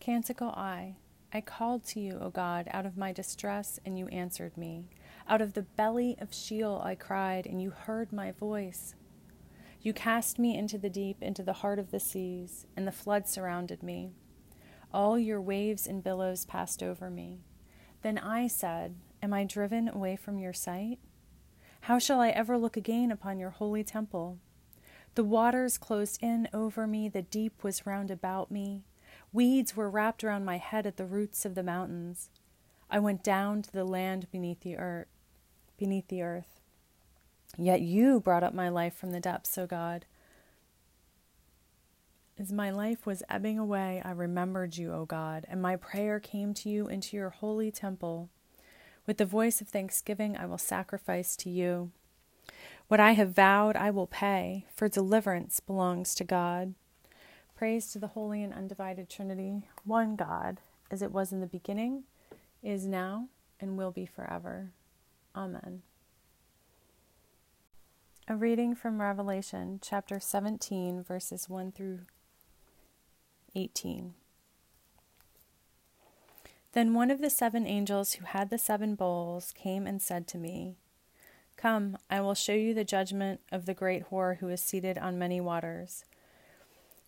Canticle 0.00 0.48
I. 0.48 0.96
I 1.32 1.40
called 1.42 1.84
to 1.90 2.00
you, 2.00 2.18
O 2.20 2.30
God, 2.30 2.66
out 2.72 2.84
of 2.84 2.96
my 2.96 3.12
distress, 3.12 3.78
and 3.86 3.96
you 3.96 4.08
answered 4.08 4.56
me. 4.56 4.88
Out 5.28 5.40
of 5.40 5.52
the 5.52 5.62
belly 5.62 6.16
of 6.20 6.34
Sheol 6.34 6.82
I 6.84 6.96
cried, 6.96 7.46
and 7.46 7.62
you 7.62 7.70
heard 7.70 8.12
my 8.12 8.32
voice. 8.32 8.96
You 9.80 9.92
cast 9.92 10.40
me 10.40 10.58
into 10.58 10.76
the 10.76 10.90
deep, 10.90 11.22
into 11.22 11.44
the 11.44 11.52
heart 11.52 11.78
of 11.78 11.92
the 11.92 12.00
seas, 12.00 12.66
and 12.76 12.84
the 12.84 12.90
flood 12.90 13.28
surrounded 13.28 13.84
me. 13.84 14.10
All 14.92 15.16
your 15.20 15.40
waves 15.40 15.86
and 15.86 16.02
billows 16.02 16.44
passed 16.44 16.82
over 16.82 17.10
me. 17.10 17.42
Then 18.02 18.18
I 18.18 18.46
said, 18.48 18.96
Am 19.22 19.32
I 19.32 19.44
driven 19.44 19.88
away 19.88 20.16
from 20.16 20.38
your 20.38 20.52
sight? 20.52 20.98
How 21.82 21.98
shall 21.98 22.20
I 22.20 22.30
ever 22.30 22.58
look 22.58 22.76
again 22.76 23.10
upon 23.10 23.38
your 23.38 23.50
holy 23.50 23.84
temple? 23.84 24.38
The 25.14 25.24
waters 25.24 25.78
closed 25.78 26.22
in 26.22 26.48
over 26.52 26.86
me, 26.86 27.08
the 27.08 27.22
deep 27.22 27.62
was 27.62 27.86
round 27.86 28.10
about 28.10 28.50
me. 28.50 28.84
Weeds 29.32 29.76
were 29.76 29.90
wrapped 29.90 30.24
around 30.24 30.44
my 30.44 30.58
head 30.58 30.86
at 30.86 30.96
the 30.96 31.04
roots 31.04 31.44
of 31.44 31.54
the 31.54 31.62
mountains. 31.62 32.30
I 32.90 32.98
went 32.98 33.22
down 33.22 33.62
to 33.62 33.72
the 33.72 33.84
land 33.84 34.26
beneath 34.30 34.60
the 34.60 34.76
earth, 34.76 35.08
beneath 35.78 36.08
the 36.08 36.22
earth. 36.22 36.60
Yet 37.56 37.82
you 37.82 38.20
brought 38.20 38.42
up 38.42 38.54
my 38.54 38.68
life 38.68 38.94
from 38.94 39.12
the 39.12 39.20
depths, 39.20 39.56
O 39.58 39.66
God. 39.66 40.06
As 42.42 42.52
my 42.52 42.72
life 42.72 43.06
was 43.06 43.22
ebbing 43.28 43.56
away, 43.56 44.02
I 44.04 44.10
remembered 44.10 44.76
you, 44.76 44.92
O 44.92 45.04
God, 45.04 45.46
and 45.48 45.62
my 45.62 45.76
prayer 45.76 46.18
came 46.18 46.54
to 46.54 46.68
you 46.68 46.88
into 46.88 47.16
your 47.16 47.30
holy 47.30 47.70
temple. 47.70 48.30
With 49.06 49.18
the 49.18 49.24
voice 49.24 49.60
of 49.60 49.68
thanksgiving, 49.68 50.36
I 50.36 50.46
will 50.46 50.58
sacrifice 50.58 51.36
to 51.36 51.48
you. 51.48 51.92
What 52.88 52.98
I 52.98 53.12
have 53.12 53.30
vowed, 53.30 53.76
I 53.76 53.90
will 53.92 54.08
pay, 54.08 54.66
for 54.74 54.88
deliverance 54.88 55.60
belongs 55.60 56.16
to 56.16 56.24
God. 56.24 56.74
Praise 57.54 57.92
to 57.92 58.00
the 58.00 58.08
Holy 58.08 58.42
and 58.42 58.52
Undivided 58.52 59.08
Trinity, 59.08 59.68
one 59.84 60.16
God, 60.16 60.58
as 60.90 61.00
it 61.00 61.12
was 61.12 61.30
in 61.30 61.38
the 61.38 61.46
beginning, 61.46 62.02
is 62.60 62.88
now, 62.88 63.28
and 63.60 63.78
will 63.78 63.92
be 63.92 64.04
forever. 64.04 64.72
Amen. 65.36 65.82
A 68.26 68.34
reading 68.34 68.74
from 68.74 69.00
Revelation, 69.00 69.78
chapter 69.80 70.18
17, 70.18 71.04
verses 71.04 71.48
1 71.48 71.70
through 71.70 72.00
18. 73.54 74.14
Then 76.72 76.94
one 76.94 77.10
of 77.10 77.20
the 77.20 77.30
seven 77.30 77.66
angels 77.66 78.14
who 78.14 78.24
had 78.24 78.50
the 78.50 78.58
seven 78.58 78.94
bowls 78.94 79.52
came 79.54 79.86
and 79.86 80.00
said 80.00 80.26
to 80.28 80.38
me, 80.38 80.76
Come, 81.56 81.98
I 82.10 82.20
will 82.20 82.34
show 82.34 82.54
you 82.54 82.72
the 82.74 82.84
judgment 82.84 83.40
of 83.50 83.66
the 83.66 83.74
great 83.74 84.10
whore 84.10 84.38
who 84.38 84.48
is 84.48 84.60
seated 84.60 84.96
on 84.96 85.18
many 85.18 85.40
waters 85.40 86.04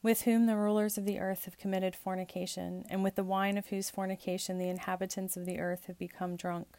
with 0.04 0.22
whom 0.22 0.44
the 0.44 0.54
rulers 0.54 0.98
of 0.98 1.06
the 1.06 1.18
earth 1.18 1.46
have 1.46 1.56
committed 1.56 1.96
fornication, 1.96 2.84
and 2.90 3.02
with 3.02 3.14
the 3.14 3.24
wine 3.24 3.56
of 3.56 3.68
whose 3.68 3.88
fornication 3.88 4.58
the 4.58 4.68
inhabitants 4.68 5.34
of 5.34 5.46
the 5.46 5.58
earth 5.58 5.86
have 5.86 5.98
become 5.98 6.36
drunk. 6.36 6.76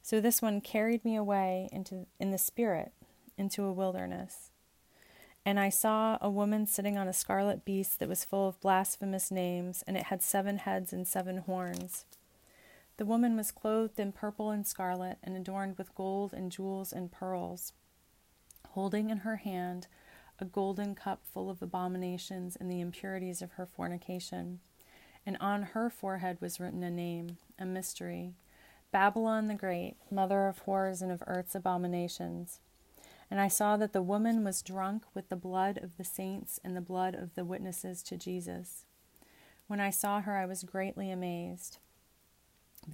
So 0.00 0.18
this 0.18 0.40
one 0.40 0.62
carried 0.62 1.04
me 1.04 1.16
away 1.16 1.68
into 1.70 2.06
in 2.18 2.30
the 2.30 2.38
spirit 2.38 2.92
into 3.36 3.64
a 3.64 3.72
wilderness. 3.74 4.51
And 5.44 5.58
I 5.58 5.70
saw 5.70 6.18
a 6.20 6.30
woman 6.30 6.66
sitting 6.66 6.96
on 6.96 7.08
a 7.08 7.12
scarlet 7.12 7.64
beast 7.64 7.98
that 7.98 8.08
was 8.08 8.24
full 8.24 8.48
of 8.48 8.60
blasphemous 8.60 9.30
names, 9.30 9.82
and 9.86 9.96
it 9.96 10.04
had 10.04 10.22
seven 10.22 10.58
heads 10.58 10.92
and 10.92 11.06
seven 11.06 11.38
horns. 11.38 12.04
The 12.96 13.04
woman 13.04 13.36
was 13.36 13.50
clothed 13.50 13.98
in 13.98 14.12
purple 14.12 14.50
and 14.50 14.66
scarlet, 14.66 15.18
and 15.22 15.36
adorned 15.36 15.78
with 15.78 15.94
gold 15.94 16.32
and 16.32 16.52
jewels 16.52 16.92
and 16.92 17.10
pearls, 17.10 17.72
holding 18.70 19.10
in 19.10 19.18
her 19.18 19.36
hand 19.36 19.88
a 20.38 20.44
golden 20.44 20.94
cup 20.94 21.22
full 21.24 21.50
of 21.50 21.62
abominations 21.62 22.56
and 22.56 22.70
the 22.70 22.80
impurities 22.80 23.42
of 23.42 23.52
her 23.52 23.66
fornication. 23.66 24.60
And 25.26 25.36
on 25.40 25.62
her 25.62 25.90
forehead 25.90 26.38
was 26.40 26.60
written 26.60 26.82
a 26.82 26.90
name, 26.90 27.38
a 27.58 27.64
mystery 27.64 28.34
Babylon 28.90 29.48
the 29.48 29.54
Great, 29.54 29.96
mother 30.10 30.46
of 30.46 30.58
horrors 30.58 31.00
and 31.00 31.10
of 31.10 31.22
earth's 31.26 31.54
abominations. 31.54 32.60
And 33.32 33.40
I 33.40 33.48
saw 33.48 33.78
that 33.78 33.94
the 33.94 34.02
woman 34.02 34.44
was 34.44 34.60
drunk 34.60 35.04
with 35.14 35.30
the 35.30 35.36
blood 35.36 35.78
of 35.78 35.96
the 35.96 36.04
saints 36.04 36.60
and 36.62 36.76
the 36.76 36.82
blood 36.82 37.14
of 37.14 37.34
the 37.34 37.46
witnesses 37.46 38.02
to 38.02 38.18
Jesus. 38.18 38.84
When 39.68 39.80
I 39.80 39.88
saw 39.88 40.20
her, 40.20 40.36
I 40.36 40.44
was 40.44 40.64
greatly 40.64 41.10
amazed. 41.10 41.78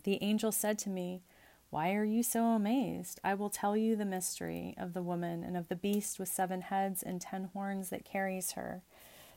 The 0.04 0.22
angel 0.22 0.52
said 0.52 0.78
to 0.78 0.90
me, 0.90 1.22
why 1.70 1.92
are 1.94 2.04
you 2.04 2.22
so 2.22 2.44
amazed? 2.44 3.18
I 3.24 3.34
will 3.34 3.50
tell 3.50 3.76
you 3.76 3.96
the 3.96 4.04
mystery 4.04 4.76
of 4.78 4.92
the 4.92 5.02
woman 5.02 5.42
and 5.42 5.56
of 5.56 5.66
the 5.66 5.74
beast 5.74 6.20
with 6.20 6.28
seven 6.28 6.60
heads 6.60 7.02
and 7.02 7.20
ten 7.20 7.50
horns 7.52 7.88
that 7.88 8.04
carries 8.04 8.52
her. 8.52 8.82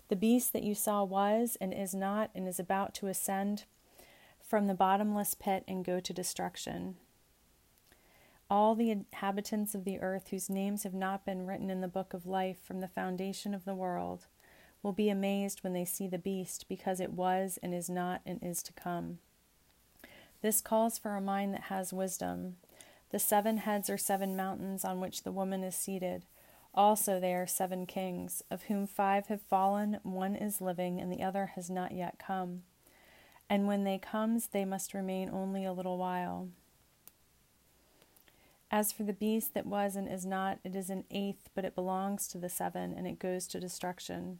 The 0.09 0.15
beast 0.15 0.53
that 0.53 0.61
you 0.61 0.75
saw 0.75 1.03
was 1.03 1.57
and 1.59 1.73
is 1.73 1.95
not 1.95 2.29
and 2.35 2.47
is 2.47 2.59
about 2.59 2.93
to 2.95 3.07
ascend 3.07 3.63
from 4.39 4.67
the 4.67 4.75
bottomless 4.75 5.33
pit 5.33 5.63
and 5.67 5.83
go 5.83 5.99
to 5.99 6.13
destruction. 6.13 6.97
All 8.51 8.75
the 8.75 8.91
inhabitants 8.91 9.73
of 9.75 9.85
the 9.85 10.01
earth 10.01 10.27
whose 10.31 10.49
names 10.49 10.83
have 10.83 10.93
not 10.93 11.25
been 11.25 11.45
written 11.45 11.69
in 11.69 11.79
the 11.79 11.87
book 11.87 12.13
of 12.13 12.25
life 12.25 12.57
from 12.61 12.81
the 12.81 12.87
foundation 12.89 13.53
of 13.53 13.63
the 13.63 13.73
world 13.73 14.25
will 14.83 14.91
be 14.91 15.09
amazed 15.09 15.63
when 15.63 15.71
they 15.71 15.85
see 15.85 16.05
the 16.05 16.17
beast, 16.17 16.65
because 16.67 16.99
it 16.99 17.13
was 17.13 17.57
and 17.63 17.73
is 17.73 17.89
not 17.89 18.19
and 18.25 18.39
is 18.43 18.61
to 18.63 18.73
come. 18.73 19.19
This 20.41 20.59
calls 20.59 20.97
for 20.97 21.15
a 21.15 21.21
mind 21.21 21.53
that 21.53 21.61
has 21.63 21.93
wisdom. 21.93 22.57
The 23.11 23.19
seven 23.19 23.55
heads 23.55 23.89
are 23.89 23.97
seven 23.97 24.35
mountains 24.35 24.83
on 24.83 24.99
which 24.99 25.23
the 25.23 25.31
woman 25.31 25.63
is 25.63 25.75
seated. 25.75 26.25
Also, 26.75 27.21
they 27.21 27.33
are 27.33 27.47
seven 27.47 27.85
kings, 27.85 28.43
of 28.51 28.63
whom 28.63 28.85
five 28.85 29.27
have 29.27 29.41
fallen, 29.43 29.99
one 30.03 30.35
is 30.35 30.59
living, 30.59 30.99
and 30.99 31.09
the 31.09 31.23
other 31.23 31.51
has 31.55 31.69
not 31.69 31.93
yet 31.93 32.19
come. 32.19 32.63
And 33.49 33.65
when 33.65 33.85
they 33.85 33.97
comes, 33.97 34.47
they 34.47 34.65
must 34.65 34.93
remain 34.93 35.29
only 35.29 35.63
a 35.63 35.71
little 35.71 35.97
while. 35.97 36.49
As 38.71 38.91
for 38.91 39.03
the 39.03 39.13
beast 39.13 39.53
that 39.53 39.65
was 39.65 39.95
and 39.95 40.07
is 40.07 40.25
not, 40.25 40.59
it 40.63 40.75
is 40.75 40.89
an 40.89 41.03
eighth, 41.11 41.49
but 41.53 41.65
it 41.65 41.75
belongs 41.75 42.27
to 42.29 42.37
the 42.37 42.49
seven, 42.49 42.93
and 42.95 43.05
it 43.05 43.19
goes 43.19 43.45
to 43.47 43.59
destruction. 43.59 44.39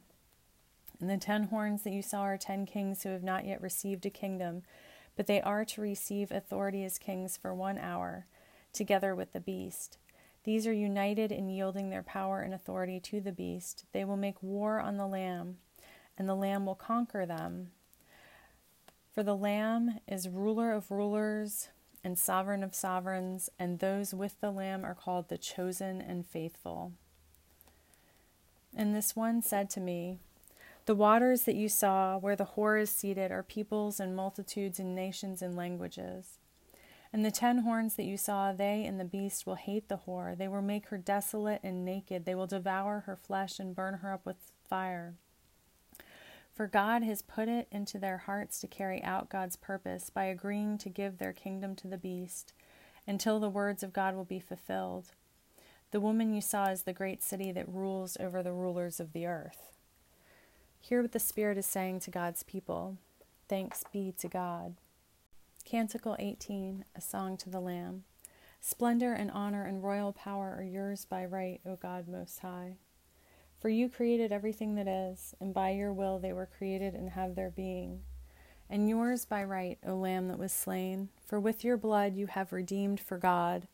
And 1.00 1.10
the 1.10 1.18
ten 1.18 1.44
horns 1.44 1.82
that 1.82 1.92
you 1.92 2.02
saw 2.02 2.22
are 2.22 2.38
ten 2.38 2.64
kings 2.64 3.02
who 3.02 3.10
have 3.10 3.22
not 3.22 3.44
yet 3.44 3.60
received 3.60 4.06
a 4.06 4.10
kingdom 4.10 4.62
but 5.16 5.26
they 5.26 5.40
are 5.42 5.64
to 5.64 5.80
receive 5.80 6.30
authority 6.30 6.84
as 6.84 6.98
kings 6.98 7.36
for 7.36 7.54
one 7.54 7.78
hour, 7.78 8.26
together 8.72 9.14
with 9.14 9.32
the 9.32 9.40
beast. 9.40 9.98
These 10.44 10.66
are 10.66 10.72
united 10.72 11.30
in 11.30 11.48
yielding 11.48 11.90
their 11.90 12.02
power 12.02 12.40
and 12.40 12.52
authority 12.52 12.98
to 13.00 13.20
the 13.20 13.32
beast. 13.32 13.84
They 13.92 14.04
will 14.04 14.16
make 14.16 14.42
war 14.42 14.80
on 14.80 14.96
the 14.96 15.06
Lamb, 15.06 15.58
and 16.18 16.28
the 16.28 16.34
Lamb 16.34 16.66
will 16.66 16.74
conquer 16.74 17.26
them. 17.26 17.68
For 19.14 19.22
the 19.22 19.36
Lamb 19.36 20.00
is 20.08 20.28
ruler 20.28 20.72
of 20.72 20.90
rulers 20.90 21.68
and 22.04 22.18
sovereign 22.18 22.62
of 22.62 22.74
sovereigns, 22.74 23.50
and 23.58 23.78
those 23.78 24.12
with 24.12 24.40
the 24.40 24.50
Lamb 24.50 24.84
are 24.84 24.94
called 24.94 25.28
the 25.28 25.38
chosen 25.38 26.00
and 26.00 26.26
faithful. 26.26 26.92
And 28.74 28.94
this 28.94 29.14
one 29.14 29.42
said 29.42 29.70
to 29.70 29.80
me, 29.80 30.18
the 30.84 30.94
waters 30.96 31.42
that 31.42 31.54
you 31.54 31.68
saw, 31.68 32.18
where 32.18 32.34
the 32.34 32.50
whore 32.56 32.80
is 32.80 32.90
seated, 32.90 33.30
are 33.30 33.44
peoples 33.44 34.00
and 34.00 34.16
multitudes 34.16 34.80
and 34.80 34.96
nations 34.96 35.40
and 35.40 35.54
languages. 35.54 36.38
And 37.12 37.24
the 37.24 37.30
ten 37.30 37.58
horns 37.58 37.94
that 37.94 38.04
you 38.04 38.16
saw, 38.16 38.52
they 38.52 38.84
and 38.84 38.98
the 38.98 39.04
beast 39.04 39.46
will 39.46 39.54
hate 39.54 39.88
the 39.88 40.00
whore. 40.08 40.36
They 40.36 40.48
will 40.48 40.62
make 40.62 40.86
her 40.86 40.98
desolate 40.98 41.60
and 41.62 41.84
naked. 41.84 42.24
They 42.24 42.34
will 42.34 42.48
devour 42.48 43.00
her 43.00 43.14
flesh 43.14 43.60
and 43.60 43.76
burn 43.76 43.98
her 43.98 44.12
up 44.12 44.26
with 44.26 44.36
fire. 44.68 45.14
For 46.62 46.68
God 46.68 47.02
has 47.02 47.22
put 47.22 47.48
it 47.48 47.66
into 47.72 47.98
their 47.98 48.18
hearts 48.18 48.60
to 48.60 48.68
carry 48.68 49.02
out 49.02 49.28
God's 49.28 49.56
purpose 49.56 50.10
by 50.10 50.26
agreeing 50.26 50.78
to 50.78 50.88
give 50.88 51.18
their 51.18 51.32
kingdom 51.32 51.74
to 51.74 51.88
the 51.88 51.98
beast, 51.98 52.52
until 53.04 53.40
the 53.40 53.50
words 53.50 53.82
of 53.82 53.92
God 53.92 54.14
will 54.14 54.24
be 54.24 54.38
fulfilled. 54.38 55.06
The 55.90 55.98
woman 55.98 56.32
you 56.32 56.40
saw 56.40 56.66
is 56.66 56.84
the 56.84 56.92
great 56.92 57.20
city 57.20 57.50
that 57.50 57.68
rules 57.68 58.16
over 58.20 58.44
the 58.44 58.52
rulers 58.52 59.00
of 59.00 59.12
the 59.12 59.26
earth. 59.26 59.72
Hear 60.78 61.02
what 61.02 61.10
the 61.10 61.18
Spirit 61.18 61.58
is 61.58 61.66
saying 61.66 61.98
to 61.98 62.12
God's 62.12 62.44
people. 62.44 62.96
Thanks 63.48 63.82
be 63.92 64.14
to 64.20 64.28
God. 64.28 64.76
Canticle 65.64 66.14
18, 66.20 66.84
a 66.94 67.00
song 67.00 67.36
to 67.38 67.50
the 67.50 67.58
Lamb. 67.58 68.04
Splendor 68.60 69.12
and 69.12 69.32
honor 69.32 69.64
and 69.64 69.82
royal 69.82 70.12
power 70.12 70.54
are 70.56 70.62
yours 70.62 71.06
by 71.06 71.24
right, 71.24 71.60
O 71.66 71.74
God 71.74 72.06
Most 72.06 72.38
High. 72.38 72.76
For 73.62 73.68
you 73.68 73.88
created 73.88 74.32
everything 74.32 74.74
that 74.74 74.88
is, 74.88 75.36
and 75.38 75.54
by 75.54 75.70
your 75.70 75.92
will 75.92 76.18
they 76.18 76.32
were 76.32 76.48
created 76.58 76.94
and 76.94 77.10
have 77.10 77.36
their 77.36 77.48
being. 77.48 78.00
And 78.68 78.88
yours 78.88 79.24
by 79.24 79.44
right, 79.44 79.78
O 79.86 79.94
Lamb 79.94 80.26
that 80.26 80.38
was 80.38 80.52
slain, 80.52 81.10
for 81.24 81.38
with 81.38 81.62
your 81.62 81.76
blood 81.76 82.16
you 82.16 82.26
have 82.26 82.52
redeemed 82.52 82.98
for 82.98 83.18
God, 83.18 83.68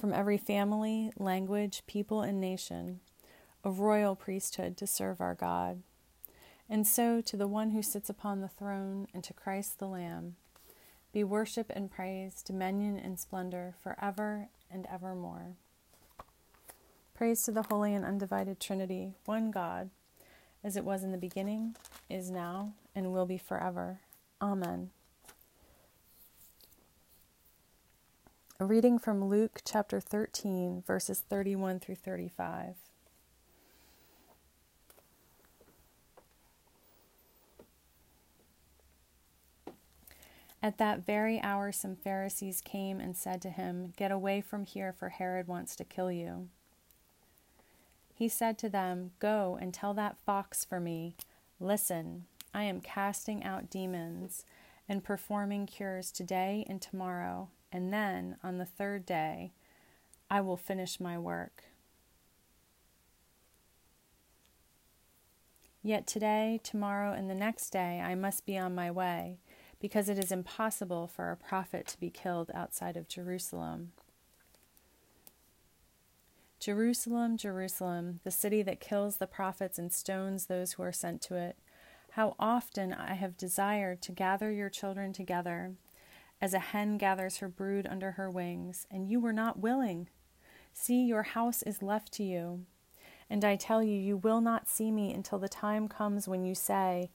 from 0.00 0.14
every 0.14 0.38
family, 0.38 1.12
language, 1.18 1.82
people, 1.86 2.22
and 2.22 2.40
nation, 2.40 3.00
a 3.62 3.70
royal 3.70 4.16
priesthood 4.16 4.78
to 4.78 4.86
serve 4.86 5.20
our 5.20 5.34
God. 5.34 5.82
And 6.66 6.86
so 6.86 7.20
to 7.20 7.36
the 7.36 7.46
one 7.46 7.72
who 7.72 7.82
sits 7.82 8.08
upon 8.08 8.40
the 8.40 8.48
throne, 8.48 9.08
and 9.12 9.22
to 9.24 9.34
Christ 9.34 9.78
the 9.78 9.88
Lamb, 9.88 10.36
be 11.12 11.22
worship 11.22 11.70
and 11.76 11.90
praise, 11.90 12.42
dominion 12.42 12.96
and 12.96 13.20
splendor 13.20 13.74
forever 13.82 14.48
and 14.70 14.86
evermore. 14.90 15.56
Praise 17.18 17.42
to 17.42 17.50
the 17.50 17.64
holy 17.64 17.94
and 17.94 18.04
undivided 18.04 18.60
Trinity, 18.60 19.12
one 19.24 19.50
God, 19.50 19.90
as 20.62 20.76
it 20.76 20.84
was 20.84 21.02
in 21.02 21.10
the 21.10 21.18
beginning, 21.18 21.74
is 22.08 22.30
now, 22.30 22.74
and 22.94 23.12
will 23.12 23.26
be 23.26 23.36
forever. 23.36 23.98
Amen. 24.40 24.90
A 28.60 28.64
reading 28.64 29.00
from 29.00 29.24
Luke 29.24 29.62
chapter 29.64 29.98
13, 29.98 30.84
verses 30.86 31.24
31 31.28 31.80
through 31.80 31.96
35. 31.96 32.76
At 40.62 40.78
that 40.78 41.04
very 41.04 41.42
hour, 41.42 41.72
some 41.72 41.96
Pharisees 41.96 42.60
came 42.60 43.00
and 43.00 43.16
said 43.16 43.42
to 43.42 43.50
him, 43.50 43.92
Get 43.96 44.12
away 44.12 44.40
from 44.40 44.64
here, 44.64 44.92
for 44.92 45.08
Herod 45.08 45.48
wants 45.48 45.74
to 45.74 45.84
kill 45.84 46.12
you. 46.12 46.48
He 48.18 48.28
said 48.28 48.58
to 48.58 48.68
them, 48.68 49.12
Go 49.20 49.56
and 49.60 49.72
tell 49.72 49.94
that 49.94 50.18
fox 50.18 50.64
for 50.64 50.80
me, 50.80 51.14
Listen, 51.60 52.24
I 52.52 52.64
am 52.64 52.80
casting 52.80 53.44
out 53.44 53.70
demons 53.70 54.44
and 54.88 55.04
performing 55.04 55.66
cures 55.66 56.10
today 56.10 56.66
and 56.68 56.82
tomorrow, 56.82 57.50
and 57.70 57.92
then 57.92 58.34
on 58.42 58.58
the 58.58 58.64
third 58.64 59.06
day 59.06 59.52
I 60.28 60.40
will 60.40 60.56
finish 60.56 60.98
my 60.98 61.16
work. 61.16 61.62
Yet 65.80 66.08
today, 66.08 66.58
tomorrow, 66.64 67.12
and 67.12 67.30
the 67.30 67.36
next 67.36 67.70
day 67.70 68.02
I 68.04 68.16
must 68.16 68.44
be 68.44 68.58
on 68.58 68.74
my 68.74 68.90
way 68.90 69.38
because 69.78 70.08
it 70.08 70.18
is 70.18 70.32
impossible 70.32 71.06
for 71.06 71.30
a 71.30 71.36
prophet 71.36 71.86
to 71.86 72.00
be 72.00 72.10
killed 72.10 72.50
outside 72.52 72.96
of 72.96 73.06
Jerusalem. 73.06 73.92
Jerusalem, 76.60 77.36
Jerusalem, 77.36 78.20
the 78.24 78.30
city 78.30 78.62
that 78.62 78.80
kills 78.80 79.16
the 79.16 79.26
prophets 79.26 79.78
and 79.78 79.92
stones 79.92 80.46
those 80.46 80.72
who 80.72 80.82
are 80.82 80.92
sent 80.92 81.22
to 81.22 81.36
it. 81.36 81.56
How 82.12 82.34
often 82.38 82.92
I 82.92 83.14
have 83.14 83.36
desired 83.36 84.02
to 84.02 84.12
gather 84.12 84.50
your 84.50 84.68
children 84.68 85.12
together, 85.12 85.74
as 86.40 86.54
a 86.54 86.58
hen 86.58 86.98
gathers 86.98 87.38
her 87.38 87.48
brood 87.48 87.86
under 87.88 88.12
her 88.12 88.30
wings, 88.30 88.86
and 88.90 89.08
you 89.08 89.20
were 89.20 89.32
not 89.32 89.60
willing. 89.60 90.08
See, 90.72 91.04
your 91.04 91.22
house 91.22 91.62
is 91.62 91.82
left 91.82 92.12
to 92.14 92.24
you. 92.24 92.64
And 93.30 93.44
I 93.44 93.56
tell 93.56 93.82
you, 93.82 93.96
you 93.96 94.16
will 94.16 94.40
not 94.40 94.68
see 94.68 94.90
me 94.90 95.12
until 95.12 95.38
the 95.38 95.48
time 95.48 95.86
comes 95.88 96.26
when 96.26 96.44
you 96.44 96.54
say, 96.54 97.10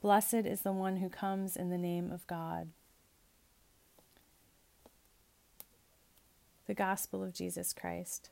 Blessed 0.00 0.46
is 0.46 0.62
the 0.62 0.72
one 0.72 0.96
who 0.96 1.10
comes 1.10 1.56
in 1.56 1.68
the 1.70 1.78
name 1.78 2.10
of 2.10 2.26
God. 2.26 2.70
The 6.66 6.74
Gospel 6.74 7.22
of 7.22 7.34
Jesus 7.34 7.72
Christ. 7.72 8.30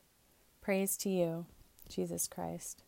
Praise 0.61 0.97
to 0.97 1.09
you, 1.09 1.45
Jesus 1.87 2.27
Christ. 2.27 2.83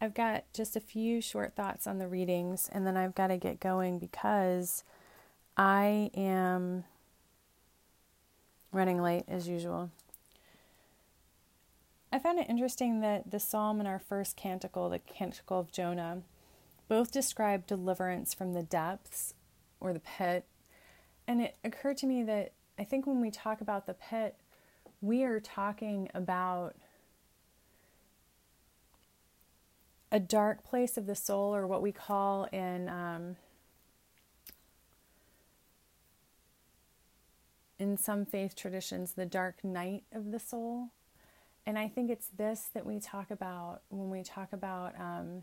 I've 0.00 0.14
got 0.14 0.44
just 0.52 0.76
a 0.76 0.80
few 0.80 1.20
short 1.20 1.54
thoughts 1.56 1.86
on 1.86 1.98
the 1.98 2.06
readings, 2.06 2.68
and 2.72 2.86
then 2.86 2.96
I've 2.96 3.14
got 3.14 3.28
to 3.28 3.36
get 3.36 3.58
going 3.58 3.98
because 3.98 4.84
I 5.56 6.10
am 6.14 6.84
running 8.72 9.02
late 9.02 9.24
as 9.26 9.48
usual. 9.48 9.90
I 12.12 12.18
found 12.18 12.38
it 12.38 12.48
interesting 12.48 13.00
that 13.00 13.30
the 13.30 13.40
psalm 13.40 13.80
in 13.80 13.86
our 13.86 13.98
first 13.98 14.36
canticle, 14.36 14.88
the 14.88 15.00
Canticle 15.00 15.60
of 15.60 15.72
Jonah, 15.72 16.22
both 16.88 17.12
describe 17.12 17.66
deliverance 17.66 18.32
from 18.32 18.54
the 18.54 18.62
depths 18.62 19.34
or 19.80 19.92
the 19.92 20.00
pit. 20.00 20.46
And 21.26 21.42
it 21.42 21.56
occurred 21.62 21.98
to 21.98 22.06
me 22.06 22.22
that 22.22 22.52
I 22.78 22.84
think 22.84 23.06
when 23.06 23.20
we 23.20 23.30
talk 23.30 23.60
about 23.60 23.86
the 23.86 23.94
pit, 23.94 24.36
we 25.00 25.22
are 25.24 25.40
talking 25.40 26.08
about 26.14 26.74
a 30.10 30.18
dark 30.18 30.64
place 30.64 30.96
of 30.96 31.06
the 31.06 31.14
soul, 31.14 31.54
or 31.54 31.66
what 31.66 31.82
we 31.82 31.92
call 31.92 32.44
in 32.44 32.88
um, 32.88 33.36
in 37.78 37.96
some 37.96 38.24
faith 38.24 38.56
traditions 38.56 39.12
the 39.12 39.26
dark 39.26 39.62
night 39.62 40.04
of 40.12 40.32
the 40.32 40.38
soul. 40.38 40.88
And 41.66 41.78
I 41.78 41.88
think 41.88 42.10
it's 42.10 42.28
this 42.28 42.68
that 42.72 42.86
we 42.86 42.98
talk 42.98 43.30
about 43.30 43.82
when 43.90 44.08
we 44.08 44.22
talk 44.22 44.52
about 44.52 44.98
um, 44.98 45.42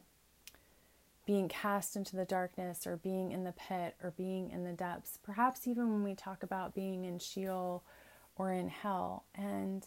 being 1.25 1.47
cast 1.47 1.95
into 1.95 2.15
the 2.15 2.25
darkness 2.25 2.87
or 2.87 2.97
being 2.97 3.31
in 3.31 3.43
the 3.43 3.51
pit 3.53 3.95
or 4.03 4.11
being 4.17 4.49
in 4.49 4.63
the 4.63 4.73
depths, 4.73 5.19
perhaps 5.23 5.67
even 5.67 5.91
when 5.91 6.03
we 6.03 6.15
talk 6.15 6.43
about 6.43 6.73
being 6.73 7.05
in 7.05 7.19
Sheol 7.19 7.83
or 8.35 8.51
in 8.51 8.69
hell. 8.69 9.23
And 9.33 9.85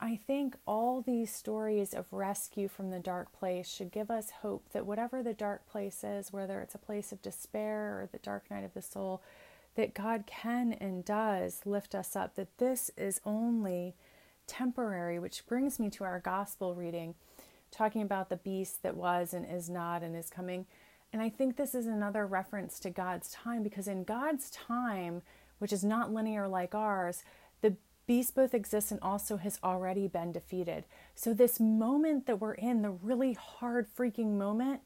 I 0.00 0.16
think 0.16 0.56
all 0.66 1.02
these 1.02 1.34
stories 1.34 1.92
of 1.92 2.12
rescue 2.12 2.68
from 2.68 2.90
the 2.90 3.00
dark 3.00 3.32
place 3.32 3.68
should 3.68 3.90
give 3.90 4.10
us 4.10 4.30
hope 4.42 4.68
that 4.72 4.86
whatever 4.86 5.22
the 5.22 5.34
dark 5.34 5.66
place 5.66 6.04
is, 6.04 6.32
whether 6.32 6.60
it's 6.60 6.74
a 6.74 6.78
place 6.78 7.10
of 7.10 7.22
despair 7.22 8.00
or 8.00 8.08
the 8.10 8.18
dark 8.18 8.50
night 8.50 8.64
of 8.64 8.74
the 8.74 8.82
soul, 8.82 9.22
that 9.74 9.94
God 9.94 10.24
can 10.26 10.72
and 10.72 11.04
does 11.04 11.62
lift 11.64 11.94
us 11.94 12.14
up, 12.14 12.36
that 12.36 12.58
this 12.58 12.90
is 12.96 13.20
only 13.24 13.94
temporary, 14.46 15.18
which 15.18 15.46
brings 15.46 15.78
me 15.78 15.90
to 15.90 16.04
our 16.04 16.20
gospel 16.20 16.74
reading 16.74 17.14
talking 17.70 18.02
about 18.02 18.28
the 18.28 18.36
beast 18.36 18.82
that 18.82 18.96
was 18.96 19.34
and 19.34 19.46
is 19.50 19.68
not 19.68 20.02
and 20.02 20.16
is 20.16 20.30
coming. 20.30 20.66
And 21.12 21.22
I 21.22 21.28
think 21.28 21.56
this 21.56 21.74
is 21.74 21.86
another 21.86 22.26
reference 22.26 22.78
to 22.80 22.90
God's 22.90 23.30
time 23.30 23.62
because 23.62 23.88
in 23.88 24.04
God's 24.04 24.50
time, 24.50 25.22
which 25.58 25.72
is 25.72 25.84
not 25.84 26.12
linear 26.12 26.48
like 26.48 26.74
ours, 26.74 27.22
the 27.60 27.76
beast 28.06 28.34
both 28.34 28.54
exists 28.54 28.90
and 28.90 29.00
also 29.00 29.36
has 29.36 29.58
already 29.62 30.08
been 30.08 30.32
defeated. 30.32 30.84
So, 31.14 31.32
this 31.32 31.60
moment 31.60 32.26
that 32.26 32.40
we're 32.40 32.54
in, 32.54 32.82
the 32.82 32.90
really 32.90 33.34
hard, 33.34 33.86
freaking 33.94 34.36
moment, 34.36 34.80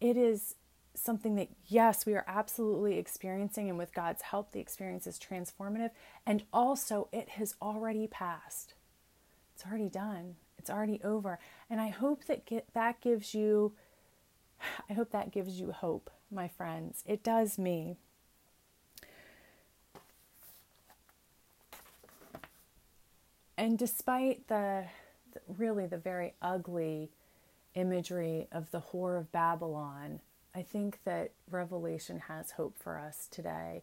it 0.00 0.16
is 0.16 0.56
something 0.94 1.36
that, 1.36 1.48
yes, 1.66 2.04
we 2.04 2.14
are 2.14 2.24
absolutely 2.26 2.98
experiencing. 2.98 3.68
And 3.68 3.78
with 3.78 3.94
God's 3.94 4.22
help, 4.22 4.52
the 4.52 4.60
experience 4.60 5.06
is 5.06 5.18
transformative. 5.18 5.90
And 6.26 6.42
also, 6.52 7.08
it 7.12 7.30
has 7.30 7.54
already 7.62 8.06
passed, 8.06 8.74
it's 9.54 9.64
already 9.66 9.88
done. 9.88 10.36
It's 10.58 10.68
already 10.68 11.00
over. 11.02 11.38
And 11.70 11.80
I 11.80 11.88
hope 11.88 12.26
that 12.26 12.44
get, 12.44 12.66
that 12.74 13.00
gives 13.00 13.34
you 13.34 13.72
I 14.90 14.92
hope 14.92 15.10
that 15.10 15.32
gives 15.32 15.60
you 15.60 15.72
hope, 15.72 16.10
my 16.30 16.48
friends. 16.48 17.02
It 17.06 17.22
does 17.22 17.58
me. 17.58 17.96
And 23.60 23.76
despite 23.76 24.48
the, 24.48 24.86
really 25.46 25.84
the 25.84 25.98
very 25.98 26.32
ugly 26.40 27.10
imagery 27.74 28.48
of 28.50 28.70
the 28.70 28.80
whore 28.80 29.18
of 29.18 29.30
Babylon, 29.32 30.20
I 30.54 30.62
think 30.62 31.04
that 31.04 31.32
Revelation 31.50 32.20
has 32.20 32.52
hope 32.52 32.78
for 32.78 32.98
us 32.98 33.28
today. 33.30 33.82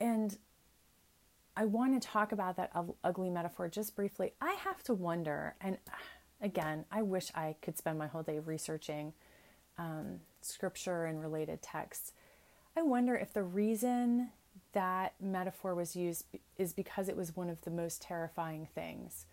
And 0.00 0.38
I 1.54 1.66
want 1.66 2.00
to 2.00 2.08
talk 2.08 2.32
about 2.32 2.56
that 2.56 2.72
ugly 3.04 3.28
metaphor 3.28 3.68
just 3.68 3.94
briefly. 3.94 4.32
I 4.40 4.52
have 4.52 4.82
to 4.84 4.94
wonder, 4.94 5.54
and 5.60 5.76
again, 6.40 6.86
I 6.90 7.02
wish 7.02 7.30
I 7.34 7.56
could 7.60 7.76
spend 7.76 7.98
my 7.98 8.06
whole 8.06 8.22
day 8.22 8.38
researching 8.38 9.12
um, 9.76 10.20
scripture 10.40 11.04
and 11.04 11.20
related 11.20 11.60
texts. 11.60 12.14
I 12.74 12.80
wonder 12.80 13.16
if 13.16 13.34
the 13.34 13.42
reason 13.42 14.30
that 14.76 15.14
metaphor 15.22 15.74
was 15.74 15.96
used 15.96 16.26
is 16.58 16.74
because 16.74 17.08
it 17.08 17.16
was 17.16 17.34
one 17.34 17.48
of 17.48 17.58
the 17.62 17.70
most 17.70 18.02
terrifying 18.02 18.68
things 18.74 19.24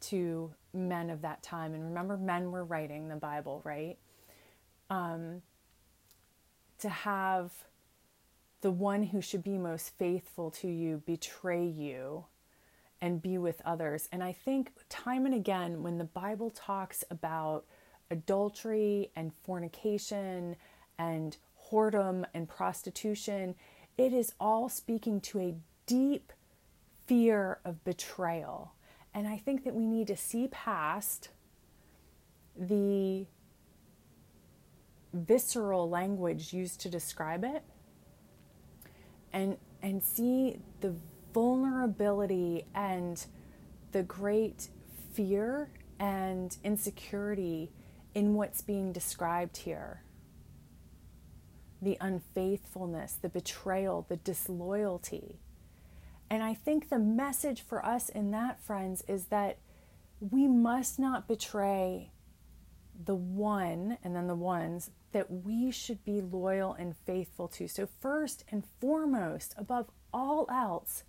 to 0.00 0.52
men 0.74 1.08
of 1.08 1.22
that 1.22 1.42
time. 1.42 1.72
And 1.72 1.82
remember, 1.82 2.18
men 2.18 2.52
were 2.52 2.62
writing 2.62 3.08
the 3.08 3.16
Bible, 3.16 3.62
right? 3.64 3.96
Um, 4.90 5.40
to 6.80 6.90
have 6.90 7.52
the 8.60 8.70
one 8.70 9.02
who 9.02 9.22
should 9.22 9.42
be 9.42 9.56
most 9.56 9.96
faithful 9.96 10.50
to 10.50 10.68
you 10.68 11.02
betray 11.06 11.64
you 11.64 12.26
and 13.00 13.22
be 13.22 13.38
with 13.38 13.62
others. 13.64 14.10
And 14.12 14.22
I 14.22 14.32
think 14.32 14.72
time 14.90 15.24
and 15.24 15.34
again, 15.34 15.82
when 15.82 15.96
the 15.96 16.04
Bible 16.04 16.50
talks 16.50 17.02
about 17.10 17.64
adultery 18.10 19.10
and 19.16 19.32
fornication 19.42 20.56
and 20.98 21.38
whoredom 21.70 22.26
and 22.34 22.46
prostitution, 22.46 23.54
it 23.98 24.12
is 24.12 24.32
all 24.40 24.68
speaking 24.68 25.20
to 25.20 25.40
a 25.40 25.54
deep 25.86 26.32
fear 27.06 27.58
of 27.64 27.84
betrayal. 27.84 28.72
And 29.14 29.28
I 29.28 29.36
think 29.36 29.64
that 29.64 29.74
we 29.74 29.84
need 29.84 30.06
to 30.06 30.16
see 30.16 30.48
past 30.48 31.28
the 32.56 33.26
visceral 35.12 35.88
language 35.88 36.54
used 36.54 36.80
to 36.80 36.88
describe 36.88 37.44
it 37.44 37.62
and 39.32 39.58
and 39.82 40.02
see 40.02 40.58
the 40.80 40.94
vulnerability 41.34 42.64
and 42.74 43.26
the 43.92 44.02
great 44.02 44.68
fear 45.12 45.68
and 45.98 46.56
insecurity 46.64 47.70
in 48.14 48.34
what's 48.34 48.62
being 48.62 48.92
described 48.92 49.58
here 49.58 50.01
the 51.82 51.98
unfaithfulness, 52.00 53.14
the 53.20 53.28
betrayal, 53.28 54.06
the 54.08 54.16
disloyalty. 54.16 55.40
And 56.30 56.42
I 56.42 56.54
think 56.54 56.88
the 56.88 56.98
message 56.98 57.60
for 57.60 57.84
us 57.84 58.08
in 58.08 58.30
that, 58.30 58.62
friends, 58.62 59.02
is 59.08 59.26
that 59.26 59.58
we 60.20 60.46
must 60.46 60.98
not 60.98 61.26
betray 61.26 62.12
the 63.04 63.16
one 63.16 63.98
and 64.04 64.14
then 64.14 64.28
the 64.28 64.34
ones 64.34 64.90
that 65.10 65.30
we 65.30 65.70
should 65.70 66.04
be 66.04 66.20
loyal 66.20 66.72
and 66.74 66.96
faithful 67.04 67.48
to. 67.48 67.66
So, 67.66 67.88
first 68.00 68.44
and 68.48 68.64
foremost, 68.80 69.54
above 69.58 69.90
all 70.12 70.46
else, 70.50 71.02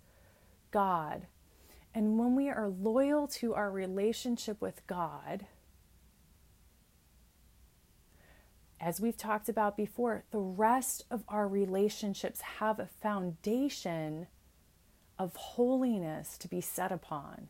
God. 0.70 1.26
And 1.94 2.18
when 2.18 2.34
we 2.34 2.48
are 2.48 2.68
loyal 2.68 3.28
to 3.28 3.54
our 3.54 3.70
relationship 3.70 4.60
with 4.60 4.84
God, 4.88 5.46
as 8.80 9.00
we've 9.00 9.16
talked 9.16 9.48
about 9.48 9.76
before, 9.76 10.24
the 10.30 10.38
rest 10.38 11.04
of 11.10 11.24
our 11.28 11.48
relationships 11.48 12.40
have 12.40 12.78
a 12.78 12.86
foundation 12.86 14.26
of 15.18 15.34
holiness 15.36 16.36
to 16.38 16.48
be 16.48 16.60
set 16.60 16.92
upon. 16.92 17.48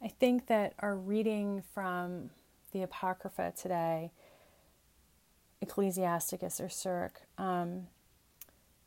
I 0.00 0.08
think 0.08 0.46
that 0.46 0.74
our 0.78 0.96
reading 0.96 1.62
from 1.74 2.30
the 2.72 2.82
Apocrypha 2.82 3.52
today, 3.56 4.10
Ecclesiasticus 5.60 6.60
or 6.60 6.68
Sirach, 6.68 7.20
um, 7.36 7.88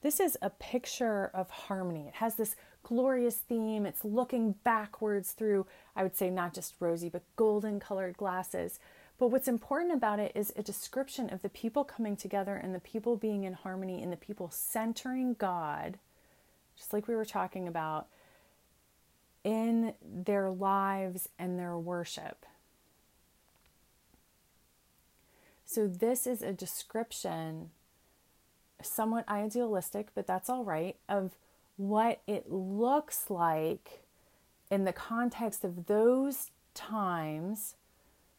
this 0.01 0.19
is 0.19 0.37
a 0.41 0.49
picture 0.49 1.29
of 1.33 1.49
harmony. 1.49 2.07
It 2.07 2.15
has 2.15 2.35
this 2.35 2.55
glorious 2.83 3.37
theme. 3.37 3.85
It's 3.85 4.03
looking 4.03 4.55
backwards 4.63 5.31
through, 5.31 5.67
I 5.95 6.03
would 6.03 6.17
say, 6.17 6.29
not 6.29 6.53
just 6.53 6.75
rosy, 6.79 7.09
but 7.09 7.21
golden 7.35 7.79
colored 7.79 8.17
glasses. 8.17 8.79
But 9.19 9.27
what's 9.27 9.47
important 9.47 9.93
about 9.93 10.19
it 10.19 10.31
is 10.33 10.51
a 10.55 10.63
description 10.63 11.29
of 11.29 11.43
the 11.43 11.49
people 11.49 11.83
coming 11.83 12.15
together 12.15 12.55
and 12.55 12.73
the 12.73 12.79
people 12.79 13.15
being 13.15 13.43
in 13.43 13.53
harmony 13.53 14.01
and 14.01 14.11
the 14.11 14.17
people 14.17 14.49
centering 14.49 15.35
God, 15.35 15.99
just 16.75 16.91
like 16.91 17.07
we 17.07 17.15
were 17.15 17.25
talking 17.25 17.67
about, 17.67 18.07
in 19.43 19.93
their 20.03 20.49
lives 20.49 21.29
and 21.37 21.59
their 21.59 21.77
worship. 21.77 22.47
So, 25.73 25.87
this 25.87 26.27
is 26.27 26.41
a 26.41 26.51
description, 26.51 27.69
somewhat 28.81 29.23
idealistic, 29.29 30.09
but 30.13 30.27
that's 30.27 30.49
all 30.49 30.65
right, 30.65 30.97
of 31.07 31.37
what 31.77 32.19
it 32.27 32.51
looks 32.51 33.29
like 33.29 34.03
in 34.69 34.83
the 34.83 34.91
context 34.91 35.63
of 35.63 35.85
those 35.85 36.51
times 36.73 37.75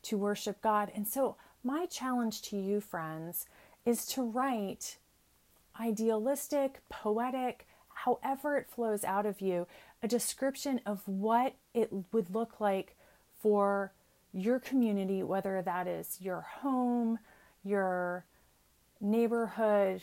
to 0.02 0.18
worship 0.18 0.60
God. 0.60 0.92
And 0.94 1.08
so, 1.08 1.36
my 1.64 1.86
challenge 1.86 2.42
to 2.50 2.58
you, 2.58 2.82
friends, 2.82 3.46
is 3.86 4.04
to 4.08 4.22
write 4.22 4.98
idealistic, 5.80 6.82
poetic, 6.90 7.66
however 7.94 8.58
it 8.58 8.68
flows 8.68 9.04
out 9.04 9.24
of 9.24 9.40
you, 9.40 9.66
a 10.02 10.06
description 10.06 10.82
of 10.84 11.08
what 11.08 11.54
it 11.72 11.90
would 12.12 12.34
look 12.34 12.60
like 12.60 12.94
for 13.40 13.94
your 14.32 14.58
community, 14.58 15.22
whether 15.22 15.62
that 15.62 15.86
is 15.86 16.18
your 16.20 16.40
home, 16.40 17.18
your 17.64 18.24
neighborhood, 19.00 20.02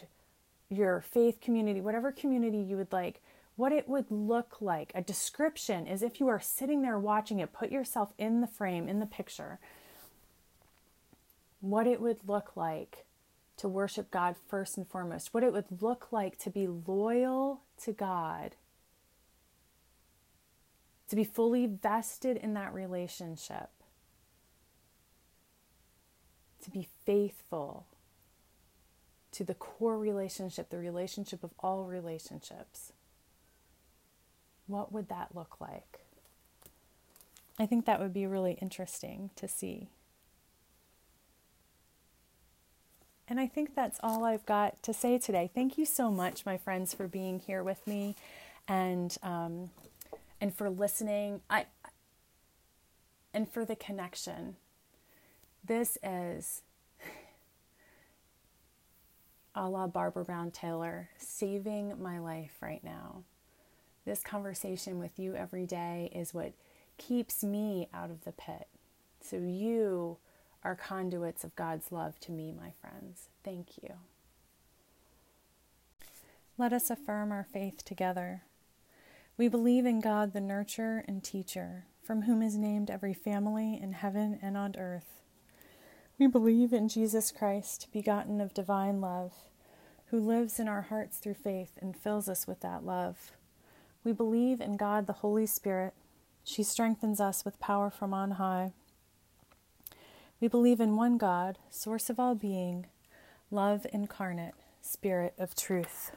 your 0.70 1.02
faith 1.02 1.42
community, 1.42 1.82
whatever 1.82 2.12
community 2.12 2.60
you 2.60 2.78
would 2.78 2.92
like, 2.92 3.22
what 3.56 3.72
it 3.72 3.90
would 3.90 4.10
look 4.10 4.62
like. 4.62 4.92
A 4.96 5.02
description 5.02 5.88
is 5.88 6.04
if 6.04 6.20
you 6.20 6.28
are 6.28 6.40
sitting 6.40 6.82
there 6.82 7.00
watching 7.00 7.40
it, 7.40 7.54
put 7.54 7.72
yourself 7.72 8.14
in 8.18 8.42
the 8.42 8.48
frame, 8.48 8.88
in 8.88 9.00
the 9.00 9.06
picture, 9.06 9.60
what 11.62 11.88
it 11.88 12.00
would 12.00 12.20
look 12.28 12.56
like 12.56 13.06
to 13.58 13.68
worship 13.68 14.12
God 14.12 14.36
first 14.48 14.78
and 14.78 14.88
foremost, 14.88 15.34
what 15.34 15.44
it 15.44 15.52
would 15.52 15.82
look 15.82 16.12
like 16.12 16.38
to 16.40 16.50
be 16.50 16.68
loyal 16.68 17.62
to 17.84 17.92
God 17.92 18.56
to 21.10 21.16
be 21.16 21.24
fully 21.24 21.66
vested 21.66 22.38
in 22.38 22.54
that 22.54 22.74
relationship, 22.74 23.70
to 26.64 26.72
be 26.72 26.88
faithful 27.06 27.86
to 29.32 29.44
the 29.44 29.54
core 29.54 29.98
relationship, 29.98 30.70
the 30.70 30.78
relationship 30.78 31.44
of 31.44 31.52
all 31.60 31.86
relationships. 31.86 32.94
What 34.68 34.92
would 34.92 35.10
that 35.10 35.36
look 35.36 35.60
like? 35.60 36.00
I 37.58 37.66
think 37.66 37.86
that 37.86 38.00
would 38.00 38.14
be 38.14 38.26
really 38.26 38.58
interesting 38.62 39.32
to 39.36 39.48
see. 39.48 39.90
And 43.28 43.40
I 43.40 43.48
think 43.48 43.76
that's 43.76 44.00
all 44.02 44.24
I've 44.24 44.46
got 44.46 44.82
to 44.84 44.94
say 44.94 45.20
today. 45.20 45.52
Thank 45.54 45.78
you 45.78 45.86
so 45.86 46.10
much, 46.10 46.46
my 46.46 46.58
friends, 46.58 46.94
for 46.94 47.08
being 47.08 47.40
here 47.40 47.64
with 47.64 47.86
me. 47.86 48.16
And 48.68 49.16
um, 49.22 49.70
and 50.42 50.56
for 50.56 50.70
listening. 50.70 51.42
I 51.50 51.66
and 53.34 53.50
for 53.52 53.66
the 53.66 53.76
connection. 53.76 54.56
This 55.70 56.00
is 56.02 56.64
a 59.54 59.70
la 59.70 59.86
Barbara 59.86 60.26
Brown 60.26 60.50
Taylor, 60.50 61.12
saving 61.20 62.02
my 62.02 62.18
life 62.18 62.54
right 62.60 62.84
now. 62.84 63.22
This 64.04 64.24
conversation 64.24 64.98
with 64.98 65.20
you 65.20 65.36
every 65.36 65.68
day 65.68 66.12
is 66.12 66.34
what 66.34 66.54
keeps 66.98 67.44
me 67.44 67.88
out 67.94 68.10
of 68.10 68.24
the 68.24 68.32
pit. 68.32 68.68
So 69.22 69.36
you 69.36 70.18
are 70.64 70.74
conduits 70.74 71.44
of 71.44 71.56
God's 71.56 71.92
love 71.92 72.20
to 72.22 72.32
me, 72.32 72.52
my 72.52 72.72
friends. 72.82 73.30
Thank 73.44 73.78
you. 73.84 73.94
Let 76.58 76.74
us 76.74 76.90
affirm 76.90 77.32
our 77.32 77.46
faith 77.54 77.86
together. 77.86 78.42
We 79.38 79.48
believe 79.48 79.86
in 79.86 80.00
God, 80.00 80.34
the 80.34 80.40
nurturer 80.40 81.04
and 81.08 81.24
teacher, 81.24 81.86
from 82.02 82.24
whom 82.24 82.42
is 82.42 82.58
named 82.58 82.90
every 82.90 83.14
family 83.14 83.80
in 83.80 83.94
heaven 83.94 84.40
and 84.42 84.58
on 84.58 84.76
earth. 84.76 85.20
We 86.20 86.28
believe 86.28 86.74
in 86.74 86.90
Jesus 86.90 87.32
Christ, 87.32 87.88
begotten 87.94 88.42
of 88.42 88.54
divine 88.54 89.00
love, 89.00 89.32
who 90.08 90.20
lives 90.20 90.60
in 90.60 90.68
our 90.68 90.82
hearts 90.82 91.18
through 91.18 91.36
faith 91.36 91.78
and 91.82 91.96
fills 91.96 92.28
us 92.28 92.46
with 92.46 92.60
that 92.60 92.86
love. 92.86 93.32
We 94.04 94.12
believe 94.12 94.60
in 94.60 94.76
God, 94.76 95.08
the 95.08 95.14
Holy 95.14 95.46
Spirit. 95.46 95.94
She 96.44 96.62
strengthens 96.62 97.22
us 97.22 97.46
with 97.46 97.62
power 97.62 97.90
from 97.90 98.14
on 98.14 98.32
high. 98.32 98.74
We 100.42 100.50
believe 100.50 100.82
in 100.82 100.98
one 100.98 101.18
God, 101.18 101.58
source 101.70 102.10
of 102.10 102.20
all 102.20 102.36
being, 102.36 102.88
love 103.50 103.88
incarnate, 103.94 104.56
Spirit 104.82 105.34
of 105.38 105.56
truth. 105.56 106.12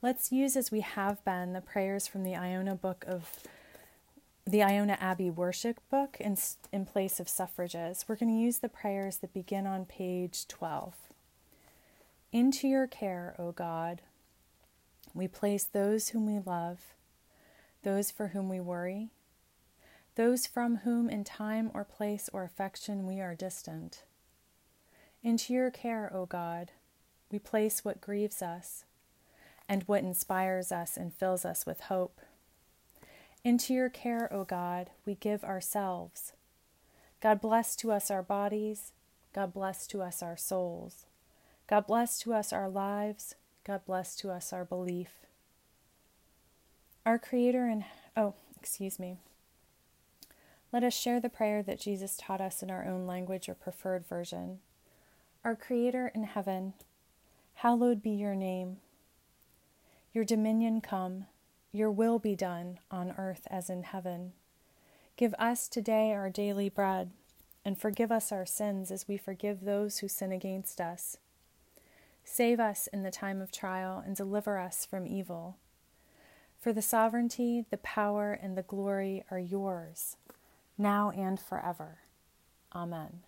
Let's 0.00 0.30
use 0.30 0.56
as 0.56 0.70
we 0.70 0.82
have 0.82 1.24
been 1.24 1.52
the 1.52 1.60
prayers 1.60 2.06
from 2.06 2.22
the 2.22 2.36
Iona 2.36 2.76
book 2.76 3.04
of 3.08 3.28
the 4.46 4.62
Iona 4.62 4.96
Abbey 5.00 5.30
worship 5.30 5.78
book 5.90 6.16
in, 6.18 6.36
in 6.72 6.84
place 6.84 7.20
of 7.20 7.28
suffrages. 7.28 8.04
We're 8.08 8.16
going 8.16 8.32
to 8.32 8.42
use 8.44 8.58
the 8.58 8.68
prayers 8.68 9.18
that 9.18 9.32
begin 9.32 9.66
on 9.66 9.84
page 9.84 10.48
12. 10.48 10.94
Into 12.32 12.66
your 12.66 12.86
care, 12.86 13.36
O 13.38 13.52
God, 13.52 14.02
we 15.14 15.28
place 15.28 15.64
those 15.64 16.08
whom 16.08 16.26
we 16.26 16.42
love, 16.44 16.94
those 17.82 18.10
for 18.10 18.28
whom 18.28 18.48
we 18.48 18.58
worry, 18.58 19.10
those 20.16 20.46
from 20.46 20.78
whom 20.78 21.08
in 21.08 21.24
time 21.24 21.70
or 21.72 21.84
place 21.84 22.28
or 22.32 22.42
affection 22.42 23.06
we 23.06 23.20
are 23.20 23.34
distant. 23.34 24.02
Into 25.22 25.52
your 25.52 25.70
care, 25.70 26.10
O 26.12 26.26
God, 26.26 26.72
we 27.30 27.38
place 27.38 27.84
what 27.84 28.00
grieves 28.00 28.42
us 28.42 28.84
and 29.68 29.84
what 29.84 30.02
inspires 30.02 30.72
us 30.72 30.96
and 30.96 31.14
fills 31.14 31.44
us 31.44 31.64
with 31.64 31.82
hope. 31.82 32.20
Into 33.44 33.74
your 33.74 33.88
care, 33.88 34.32
O 34.32 34.44
God, 34.44 34.90
we 35.04 35.16
give 35.16 35.42
ourselves. 35.42 36.32
God 37.20 37.40
bless 37.40 37.74
to 37.76 37.90
us 37.90 38.10
our 38.10 38.22
bodies. 38.22 38.92
God 39.34 39.52
bless 39.52 39.86
to 39.88 40.00
us 40.00 40.22
our 40.22 40.36
souls. 40.36 41.06
God 41.68 41.86
bless 41.86 42.18
to 42.20 42.34
us 42.34 42.52
our 42.52 42.68
lives. 42.68 43.34
God 43.64 43.80
bless 43.84 44.14
to 44.16 44.30
us 44.30 44.52
our 44.52 44.64
belief. 44.64 45.10
Our 47.04 47.18
Creator 47.18 47.66
and, 47.66 47.84
oh, 48.16 48.34
excuse 48.60 49.00
me. 49.00 49.16
Let 50.72 50.84
us 50.84 50.94
share 50.94 51.18
the 51.18 51.28
prayer 51.28 51.62
that 51.64 51.80
Jesus 51.80 52.16
taught 52.16 52.40
us 52.40 52.62
in 52.62 52.70
our 52.70 52.86
own 52.86 53.06
language 53.06 53.48
or 53.48 53.54
preferred 53.54 54.06
version. 54.06 54.60
Our 55.44 55.56
Creator 55.56 56.12
in 56.14 56.24
heaven, 56.24 56.74
hallowed 57.54 58.02
be 58.02 58.10
your 58.10 58.36
name. 58.36 58.76
Your 60.14 60.24
dominion 60.24 60.80
come, 60.80 61.26
your 61.72 61.90
will 61.90 62.18
be 62.18 62.36
done 62.36 62.78
on 62.90 63.14
earth 63.16 63.46
as 63.50 63.70
in 63.70 63.82
heaven. 63.82 64.32
Give 65.16 65.34
us 65.38 65.68
today 65.68 66.12
our 66.12 66.28
daily 66.28 66.68
bread, 66.68 67.10
and 67.64 67.78
forgive 67.78 68.12
us 68.12 68.30
our 68.30 68.44
sins 68.44 68.90
as 68.90 69.08
we 69.08 69.16
forgive 69.16 69.62
those 69.62 69.98
who 69.98 70.08
sin 70.08 70.32
against 70.32 70.80
us. 70.80 71.16
Save 72.24 72.60
us 72.60 72.88
in 72.92 73.02
the 73.02 73.10
time 73.10 73.40
of 73.40 73.50
trial 73.50 74.02
and 74.04 74.14
deliver 74.14 74.58
us 74.58 74.84
from 74.84 75.06
evil. 75.06 75.56
For 76.58 76.72
the 76.72 76.82
sovereignty, 76.82 77.64
the 77.70 77.78
power, 77.78 78.32
and 78.32 78.56
the 78.56 78.62
glory 78.62 79.24
are 79.30 79.38
yours, 79.38 80.16
now 80.78 81.10
and 81.10 81.40
forever. 81.40 81.98
Amen. 82.74 83.20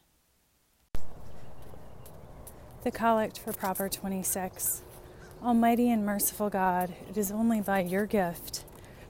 The 2.84 2.90
Collect 2.90 3.38
for 3.38 3.52
Proper 3.52 3.88
26. 3.88 4.82
Almighty 5.44 5.90
and 5.90 6.06
merciful 6.06 6.48
God, 6.48 6.94
it 7.06 7.18
is 7.18 7.30
only 7.30 7.60
by 7.60 7.80
your 7.80 8.06
gift 8.06 8.64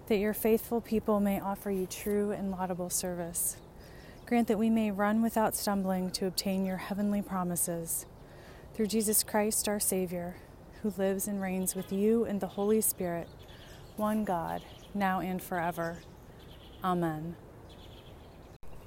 that 0.09 0.19
your 0.19 0.35
faithful 0.35 0.81
people 0.81 1.21
may 1.21 1.39
offer 1.39 1.71
you 1.71 1.87
true 1.87 2.33
and 2.33 2.51
laudable 2.51 2.91
service. 2.91 3.57
Grant 4.27 4.49
that 4.49 4.59
we 4.59 4.69
may 4.69 4.91
run 4.91 5.23
without 5.23 5.55
stumbling 5.55 6.11
to 6.11 6.27
obtain 6.27 6.67
your 6.67 6.79
heavenly 6.79 7.23
promises. 7.23 8.07
Through 8.75 8.89
Jesus 8.89 9.23
Christ, 9.23 9.69
our 9.69 9.79
Savior, 9.79 10.35
who 10.83 10.93
lives 10.99 11.29
and 11.29 11.41
reigns 11.41 11.77
with 11.77 11.93
you 11.93 12.25
and 12.25 12.41
the 12.41 12.49
Holy 12.49 12.81
Spirit, 12.81 13.29
one 13.95 14.25
God, 14.25 14.61
now 14.93 15.21
and 15.21 15.41
forever. 15.41 15.99
Amen. 16.83 17.37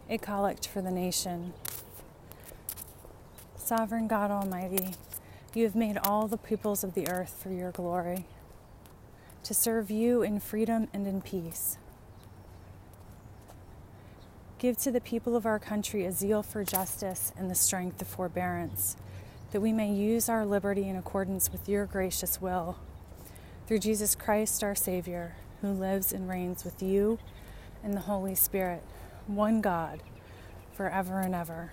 A 0.10 0.17
collect 0.17 0.67
for 0.67 0.81
the 0.81 0.91
nation. 0.91 1.53
Sovereign 3.55 4.10
God 4.10 4.31
Almighty, 4.31 4.95
you 5.57 5.63
have 5.63 5.75
made 5.75 5.97
all 6.03 6.27
the 6.27 6.37
peoples 6.37 6.83
of 6.83 6.93
the 6.93 7.09
earth 7.09 7.39
for 7.41 7.49
your 7.49 7.71
glory, 7.71 8.25
to 9.41 9.55
serve 9.55 9.89
you 9.89 10.21
in 10.21 10.39
freedom 10.39 10.87
and 10.93 11.07
in 11.07 11.19
peace. 11.19 11.79
Give 14.59 14.77
to 14.77 14.91
the 14.91 15.01
people 15.01 15.35
of 15.35 15.47
our 15.47 15.57
country 15.57 16.05
a 16.05 16.11
zeal 16.11 16.43
for 16.43 16.63
justice 16.63 17.33
and 17.35 17.49
the 17.49 17.55
strength 17.55 17.99
of 18.03 18.07
forbearance, 18.07 18.97
that 19.51 19.61
we 19.61 19.73
may 19.73 19.91
use 19.91 20.29
our 20.29 20.45
liberty 20.45 20.87
in 20.87 20.95
accordance 20.95 21.51
with 21.51 21.67
your 21.67 21.87
gracious 21.87 22.39
will. 22.39 22.77
Through 23.65 23.79
Jesus 23.79 24.13
Christ, 24.13 24.63
our 24.63 24.75
Savior, 24.75 25.37
who 25.61 25.69
lives 25.69 26.13
and 26.13 26.29
reigns 26.29 26.63
with 26.63 26.83
you 26.83 27.17
and 27.83 27.95
the 27.95 28.01
Holy 28.01 28.35
Spirit, 28.35 28.83
one 29.25 29.61
God, 29.61 30.03
forever 30.73 31.19
and 31.19 31.33
ever. 31.33 31.71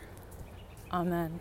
Amen. 0.91 1.41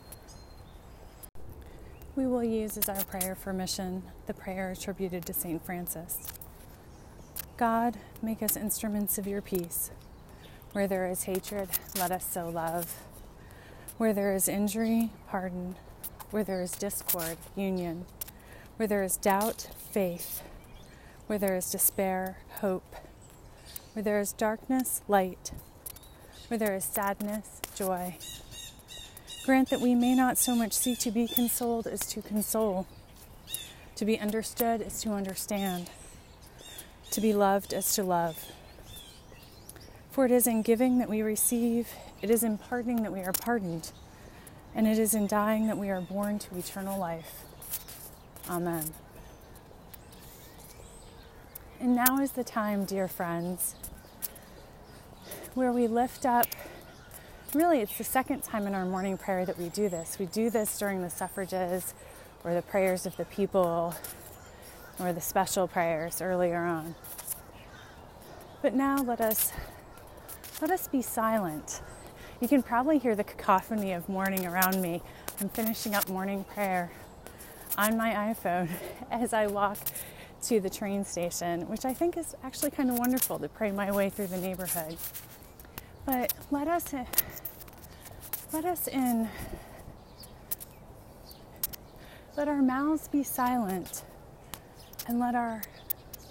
we 2.15 2.27
will 2.27 2.43
use 2.43 2.77
as 2.77 2.89
our 2.89 3.03
prayer 3.05 3.35
for 3.35 3.53
mission 3.53 4.03
the 4.27 4.33
prayer 4.33 4.71
attributed 4.71 5.25
to 5.25 5.33
St. 5.33 5.63
Francis. 5.65 6.27
God, 7.57 7.97
make 8.21 8.43
us 8.43 8.57
instruments 8.57 9.17
of 9.17 9.27
your 9.27 9.41
peace. 9.41 9.91
Where 10.73 10.87
there 10.87 11.07
is 11.07 11.23
hatred, 11.23 11.69
let 11.97 12.11
us 12.11 12.25
sow 12.25 12.49
love. 12.49 12.95
Where 13.97 14.13
there 14.13 14.33
is 14.33 14.47
injury, 14.47 15.11
pardon. 15.29 15.75
Where 16.31 16.43
there 16.43 16.61
is 16.61 16.71
discord, 16.71 17.37
union. 17.55 18.05
Where 18.77 18.87
there 18.87 19.03
is 19.03 19.17
doubt, 19.17 19.67
faith. 19.91 20.41
Where 21.27 21.39
there 21.39 21.55
is 21.55 21.71
despair, 21.71 22.37
hope. 22.61 22.95
Where 23.93 24.03
there 24.03 24.19
is 24.19 24.33
darkness, 24.33 25.01
light. 25.07 25.51
Where 26.47 26.57
there 26.57 26.75
is 26.75 26.83
sadness, 26.83 27.61
joy. 27.75 28.17
Grant 29.43 29.69
that 29.69 29.81
we 29.81 29.95
may 29.95 30.13
not 30.13 30.37
so 30.37 30.55
much 30.55 30.73
seek 30.73 30.99
to 30.99 31.09
be 31.09 31.27
consoled 31.27 31.87
as 31.87 32.01
to 32.01 32.21
console, 32.21 32.85
to 33.95 34.05
be 34.05 34.19
understood 34.19 34.81
as 34.81 35.01
to 35.01 35.09
understand, 35.11 35.89
to 37.09 37.19
be 37.19 37.33
loved 37.33 37.73
as 37.73 37.95
to 37.95 38.03
love. 38.03 38.51
For 40.11 40.25
it 40.25 40.31
is 40.31 40.45
in 40.45 40.61
giving 40.61 40.99
that 40.99 41.09
we 41.09 41.23
receive, 41.23 41.89
it 42.21 42.29
is 42.29 42.43
in 42.43 42.59
pardoning 42.59 43.01
that 43.01 43.11
we 43.11 43.21
are 43.21 43.33
pardoned, 43.33 43.91
and 44.75 44.87
it 44.87 44.99
is 44.99 45.15
in 45.15 45.25
dying 45.25 45.65
that 45.67 45.77
we 45.77 45.89
are 45.89 46.01
born 46.01 46.37
to 46.37 46.57
eternal 46.57 46.99
life. 46.99 47.43
Amen. 48.47 48.93
And 51.79 51.95
now 51.95 52.19
is 52.19 52.33
the 52.33 52.43
time, 52.43 52.85
dear 52.85 53.07
friends, 53.07 53.73
where 55.55 55.71
we 55.71 55.87
lift 55.87 56.27
up 56.27 56.45
really, 57.55 57.79
it's 57.79 57.97
the 57.97 58.03
second 58.03 58.43
time 58.43 58.67
in 58.67 58.73
our 58.73 58.85
morning 58.85 59.17
prayer 59.17 59.45
that 59.45 59.57
we 59.57 59.69
do 59.69 59.89
this. 59.89 60.17
We 60.19 60.25
do 60.27 60.49
this 60.49 60.77
during 60.77 61.01
the 61.01 61.09
suffrages 61.09 61.93
or 62.43 62.53
the 62.53 62.61
prayers 62.61 63.05
of 63.05 63.17
the 63.17 63.25
people 63.25 63.95
or 64.99 65.13
the 65.13 65.21
special 65.21 65.67
prayers 65.67 66.21
earlier 66.21 66.63
on. 66.63 66.95
But 68.61 68.73
now 68.73 68.97
let 68.97 69.21
us 69.21 69.51
let 70.61 70.69
us 70.69 70.87
be 70.87 71.01
silent. 71.01 71.81
You 72.39 72.47
can 72.47 72.61
probably 72.61 72.99
hear 72.99 73.15
the 73.15 73.23
cacophony 73.23 73.93
of 73.93 74.07
morning 74.07 74.45
around 74.45 74.81
me. 74.81 75.01
I'm 75.39 75.49
finishing 75.49 75.95
up 75.95 76.07
morning 76.07 76.43
prayer 76.43 76.91
on 77.77 77.97
my 77.97 78.33
iPhone 78.33 78.69
as 79.11 79.33
I 79.33 79.47
walk 79.47 79.77
to 80.43 80.59
the 80.59 80.69
train 80.69 81.03
station, 81.03 81.67
which 81.67 81.85
I 81.85 81.93
think 81.93 82.17
is 82.17 82.35
actually 82.43 82.71
kind 82.71 82.89
of 82.89 82.99
wonderful 82.99 83.39
to 83.39 83.49
pray 83.49 83.71
my 83.71 83.91
way 83.91 84.09
through 84.09 84.27
the 84.27 84.37
neighborhood. 84.37 84.97
But 86.05 86.33
let 86.49 86.67
us 86.67 86.93
let 88.51 88.65
us 88.65 88.87
in. 88.87 89.29
Let 92.35 92.47
our 92.47 92.61
mouths 92.61 93.07
be 93.07 93.23
silent 93.23 94.03
and 95.07 95.19
let 95.19 95.35
our 95.35 95.61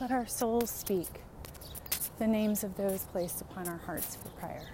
let 0.00 0.10
our 0.10 0.26
souls 0.26 0.70
speak 0.70 1.08
the 2.18 2.26
names 2.26 2.64
of 2.64 2.76
those 2.76 3.04
placed 3.12 3.40
upon 3.40 3.68
our 3.68 3.78
hearts 3.78 4.16
for 4.16 4.28
prayer. 4.30 4.66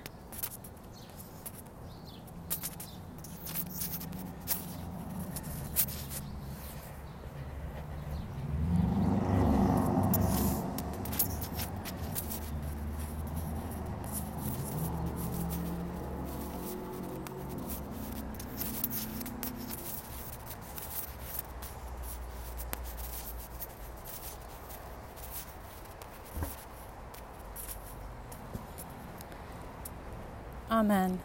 Amen. 30.76 31.20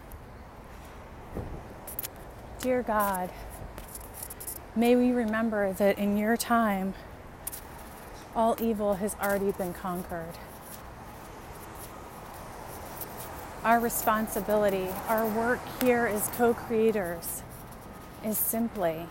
Dear 2.62 2.84
God, 2.84 3.30
may 4.78 4.96
we 4.96 5.12
remember 5.12 5.74
that 5.74 6.00
in 6.00 6.16
your 6.16 6.38
time, 6.38 6.94
all 8.34 8.56
evil 8.62 8.94
has 8.94 9.14
already 9.22 9.52
been 9.52 9.74
conquered. 9.74 10.36
Our 13.66 13.82
responsibility, 13.82 14.88
our 15.10 15.28
work 15.28 15.60
here 15.82 16.06
as 16.06 16.30
co 16.30 16.54
creators, 16.54 17.44
is 18.24 18.38
simply 18.38 19.06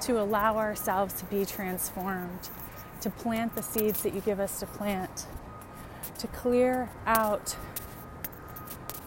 to 0.00 0.20
allow 0.20 0.56
ourselves 0.56 1.14
to 1.20 1.24
be 1.26 1.46
transformed, 1.46 2.48
to 3.02 3.08
plant 3.08 3.54
the 3.54 3.62
seeds 3.62 4.02
that 4.02 4.14
you 4.14 4.20
give 4.20 4.40
us 4.40 4.58
to 4.58 4.66
plant 4.66 5.26
to 6.20 6.26
clear 6.26 6.90
out 7.06 7.56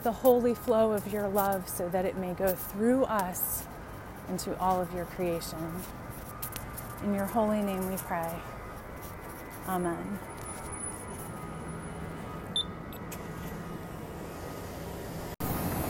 the 0.02 0.12
holy 0.12 0.56
flow 0.56 0.94
of 0.94 1.14
your 1.14 1.28
love 1.28 1.70
so 1.70 1.88
that 1.90 2.06
it 2.06 2.18
may 2.18 2.34
go 2.34 2.56
through 2.56 3.04
us 3.04 3.66
into 4.30 4.58
all 4.60 4.82
of 4.82 4.92
your 4.94 5.06
creation. 5.06 5.60
In 7.04 7.14
your 7.14 7.26
holy 7.26 7.62
name 7.62 7.88
we 7.88 7.98
pray. 7.98 8.34
Amen. 9.68 10.18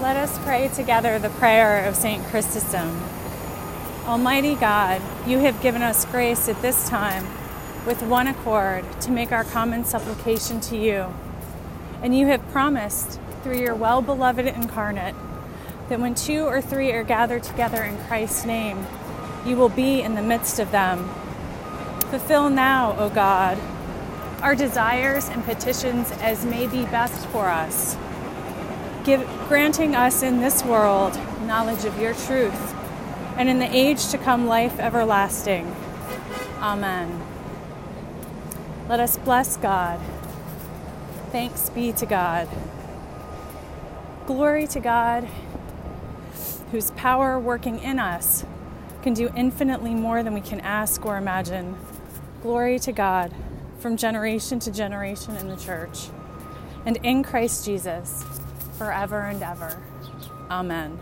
Let 0.02 0.18
us 0.18 0.38
pray 0.40 0.68
together 0.68 1.18
the 1.20 1.30
prayer 1.30 1.86
of 1.86 1.96
St. 1.96 2.22
Chrysostom. 2.26 3.02
Almighty 4.06 4.56
God, 4.56 5.02
you 5.26 5.40
have 5.40 5.62
given 5.62 5.82
us 5.82 6.04
grace 6.04 6.50
at 6.50 6.62
this 6.62 6.90
time 6.90 7.26
with 7.86 8.02
one 8.02 8.28
accord 8.28 8.86
to 9.02 9.12
make 9.12 9.32
our 9.32 9.44
common 9.44 9.86
supplication 9.86 10.60
to 10.62 10.78
you. 10.78 11.14
And 12.02 12.18
you 12.18 12.28
have 12.28 12.48
promised 12.50 13.20
through 13.44 13.60
your 13.60 13.76
well 13.76 14.02
beloved 14.02 14.46
incarnate 14.46 15.16
that 15.90 16.00
when 16.00 16.16
two 16.16 16.46
or 16.46 16.62
three 16.62 16.92
are 16.92 17.04
gathered 17.04 17.44
together 17.44 17.84
in 17.84 17.98
Christ's 18.06 18.46
name, 18.46 18.86
you 19.46 19.56
will 19.56 19.70
be 19.70 20.02
in 20.02 20.16
the 20.16 20.22
midst 20.22 20.60
of 20.60 20.72
them. 20.72 21.10
Fulfill 22.10 22.50
now, 22.50 22.96
O 22.98 23.10
God, 23.10 23.58
our 24.42 24.56
desires 24.56 25.28
and 25.30 25.44
petitions 25.44 26.12
as 26.22 26.46
may 26.46 26.68
be 26.68 26.84
best 26.84 27.28
for 27.28 27.50
us, 27.50 27.98
Give, 29.04 29.28
granting 29.50 29.96
us 29.96 30.24
in 30.24 30.40
this 30.40 30.64
world 30.64 31.20
knowledge 31.46 31.84
of 31.84 32.00
your 32.00 32.14
truth, 32.14 32.74
and 33.38 33.50
in 33.50 33.60
the 33.60 33.70
age 33.76 34.08
to 34.10 34.18
come 34.18 34.48
life 34.48 34.80
everlasting. 34.80 35.76
Amen. 36.60 37.33
Let 38.90 39.00
us 39.00 39.18
bless 39.18 39.58
God. 39.58 40.00
Thanks 41.32 41.70
be 41.70 41.94
to 41.94 42.06
God. 42.06 42.50
Glory 44.28 44.68
to 44.68 44.80
God, 44.80 45.28
whose 46.72 46.92
power 46.92 47.40
working 47.40 47.80
in 47.80 47.98
us 47.98 48.46
can 49.02 49.14
do 49.14 49.30
infinitely 49.36 49.94
more 49.94 50.22
than 50.22 50.34
we 50.34 50.42
can 50.42 50.60
ask 50.62 51.06
or 51.06 51.18
imagine. 51.18 51.78
Glory 52.42 52.78
to 52.80 52.92
God 52.92 53.34
from 53.80 53.98
generation 53.98 54.60
to 54.60 54.72
generation 54.72 55.36
in 55.38 55.48
the 55.48 55.58
church 55.58 56.10
and 56.86 56.98
in 57.04 57.24
Christ 57.24 57.66
Jesus 57.66 58.24
forever 58.78 59.22
and 59.22 59.42
ever. 59.42 59.82
Amen. 60.50 61.00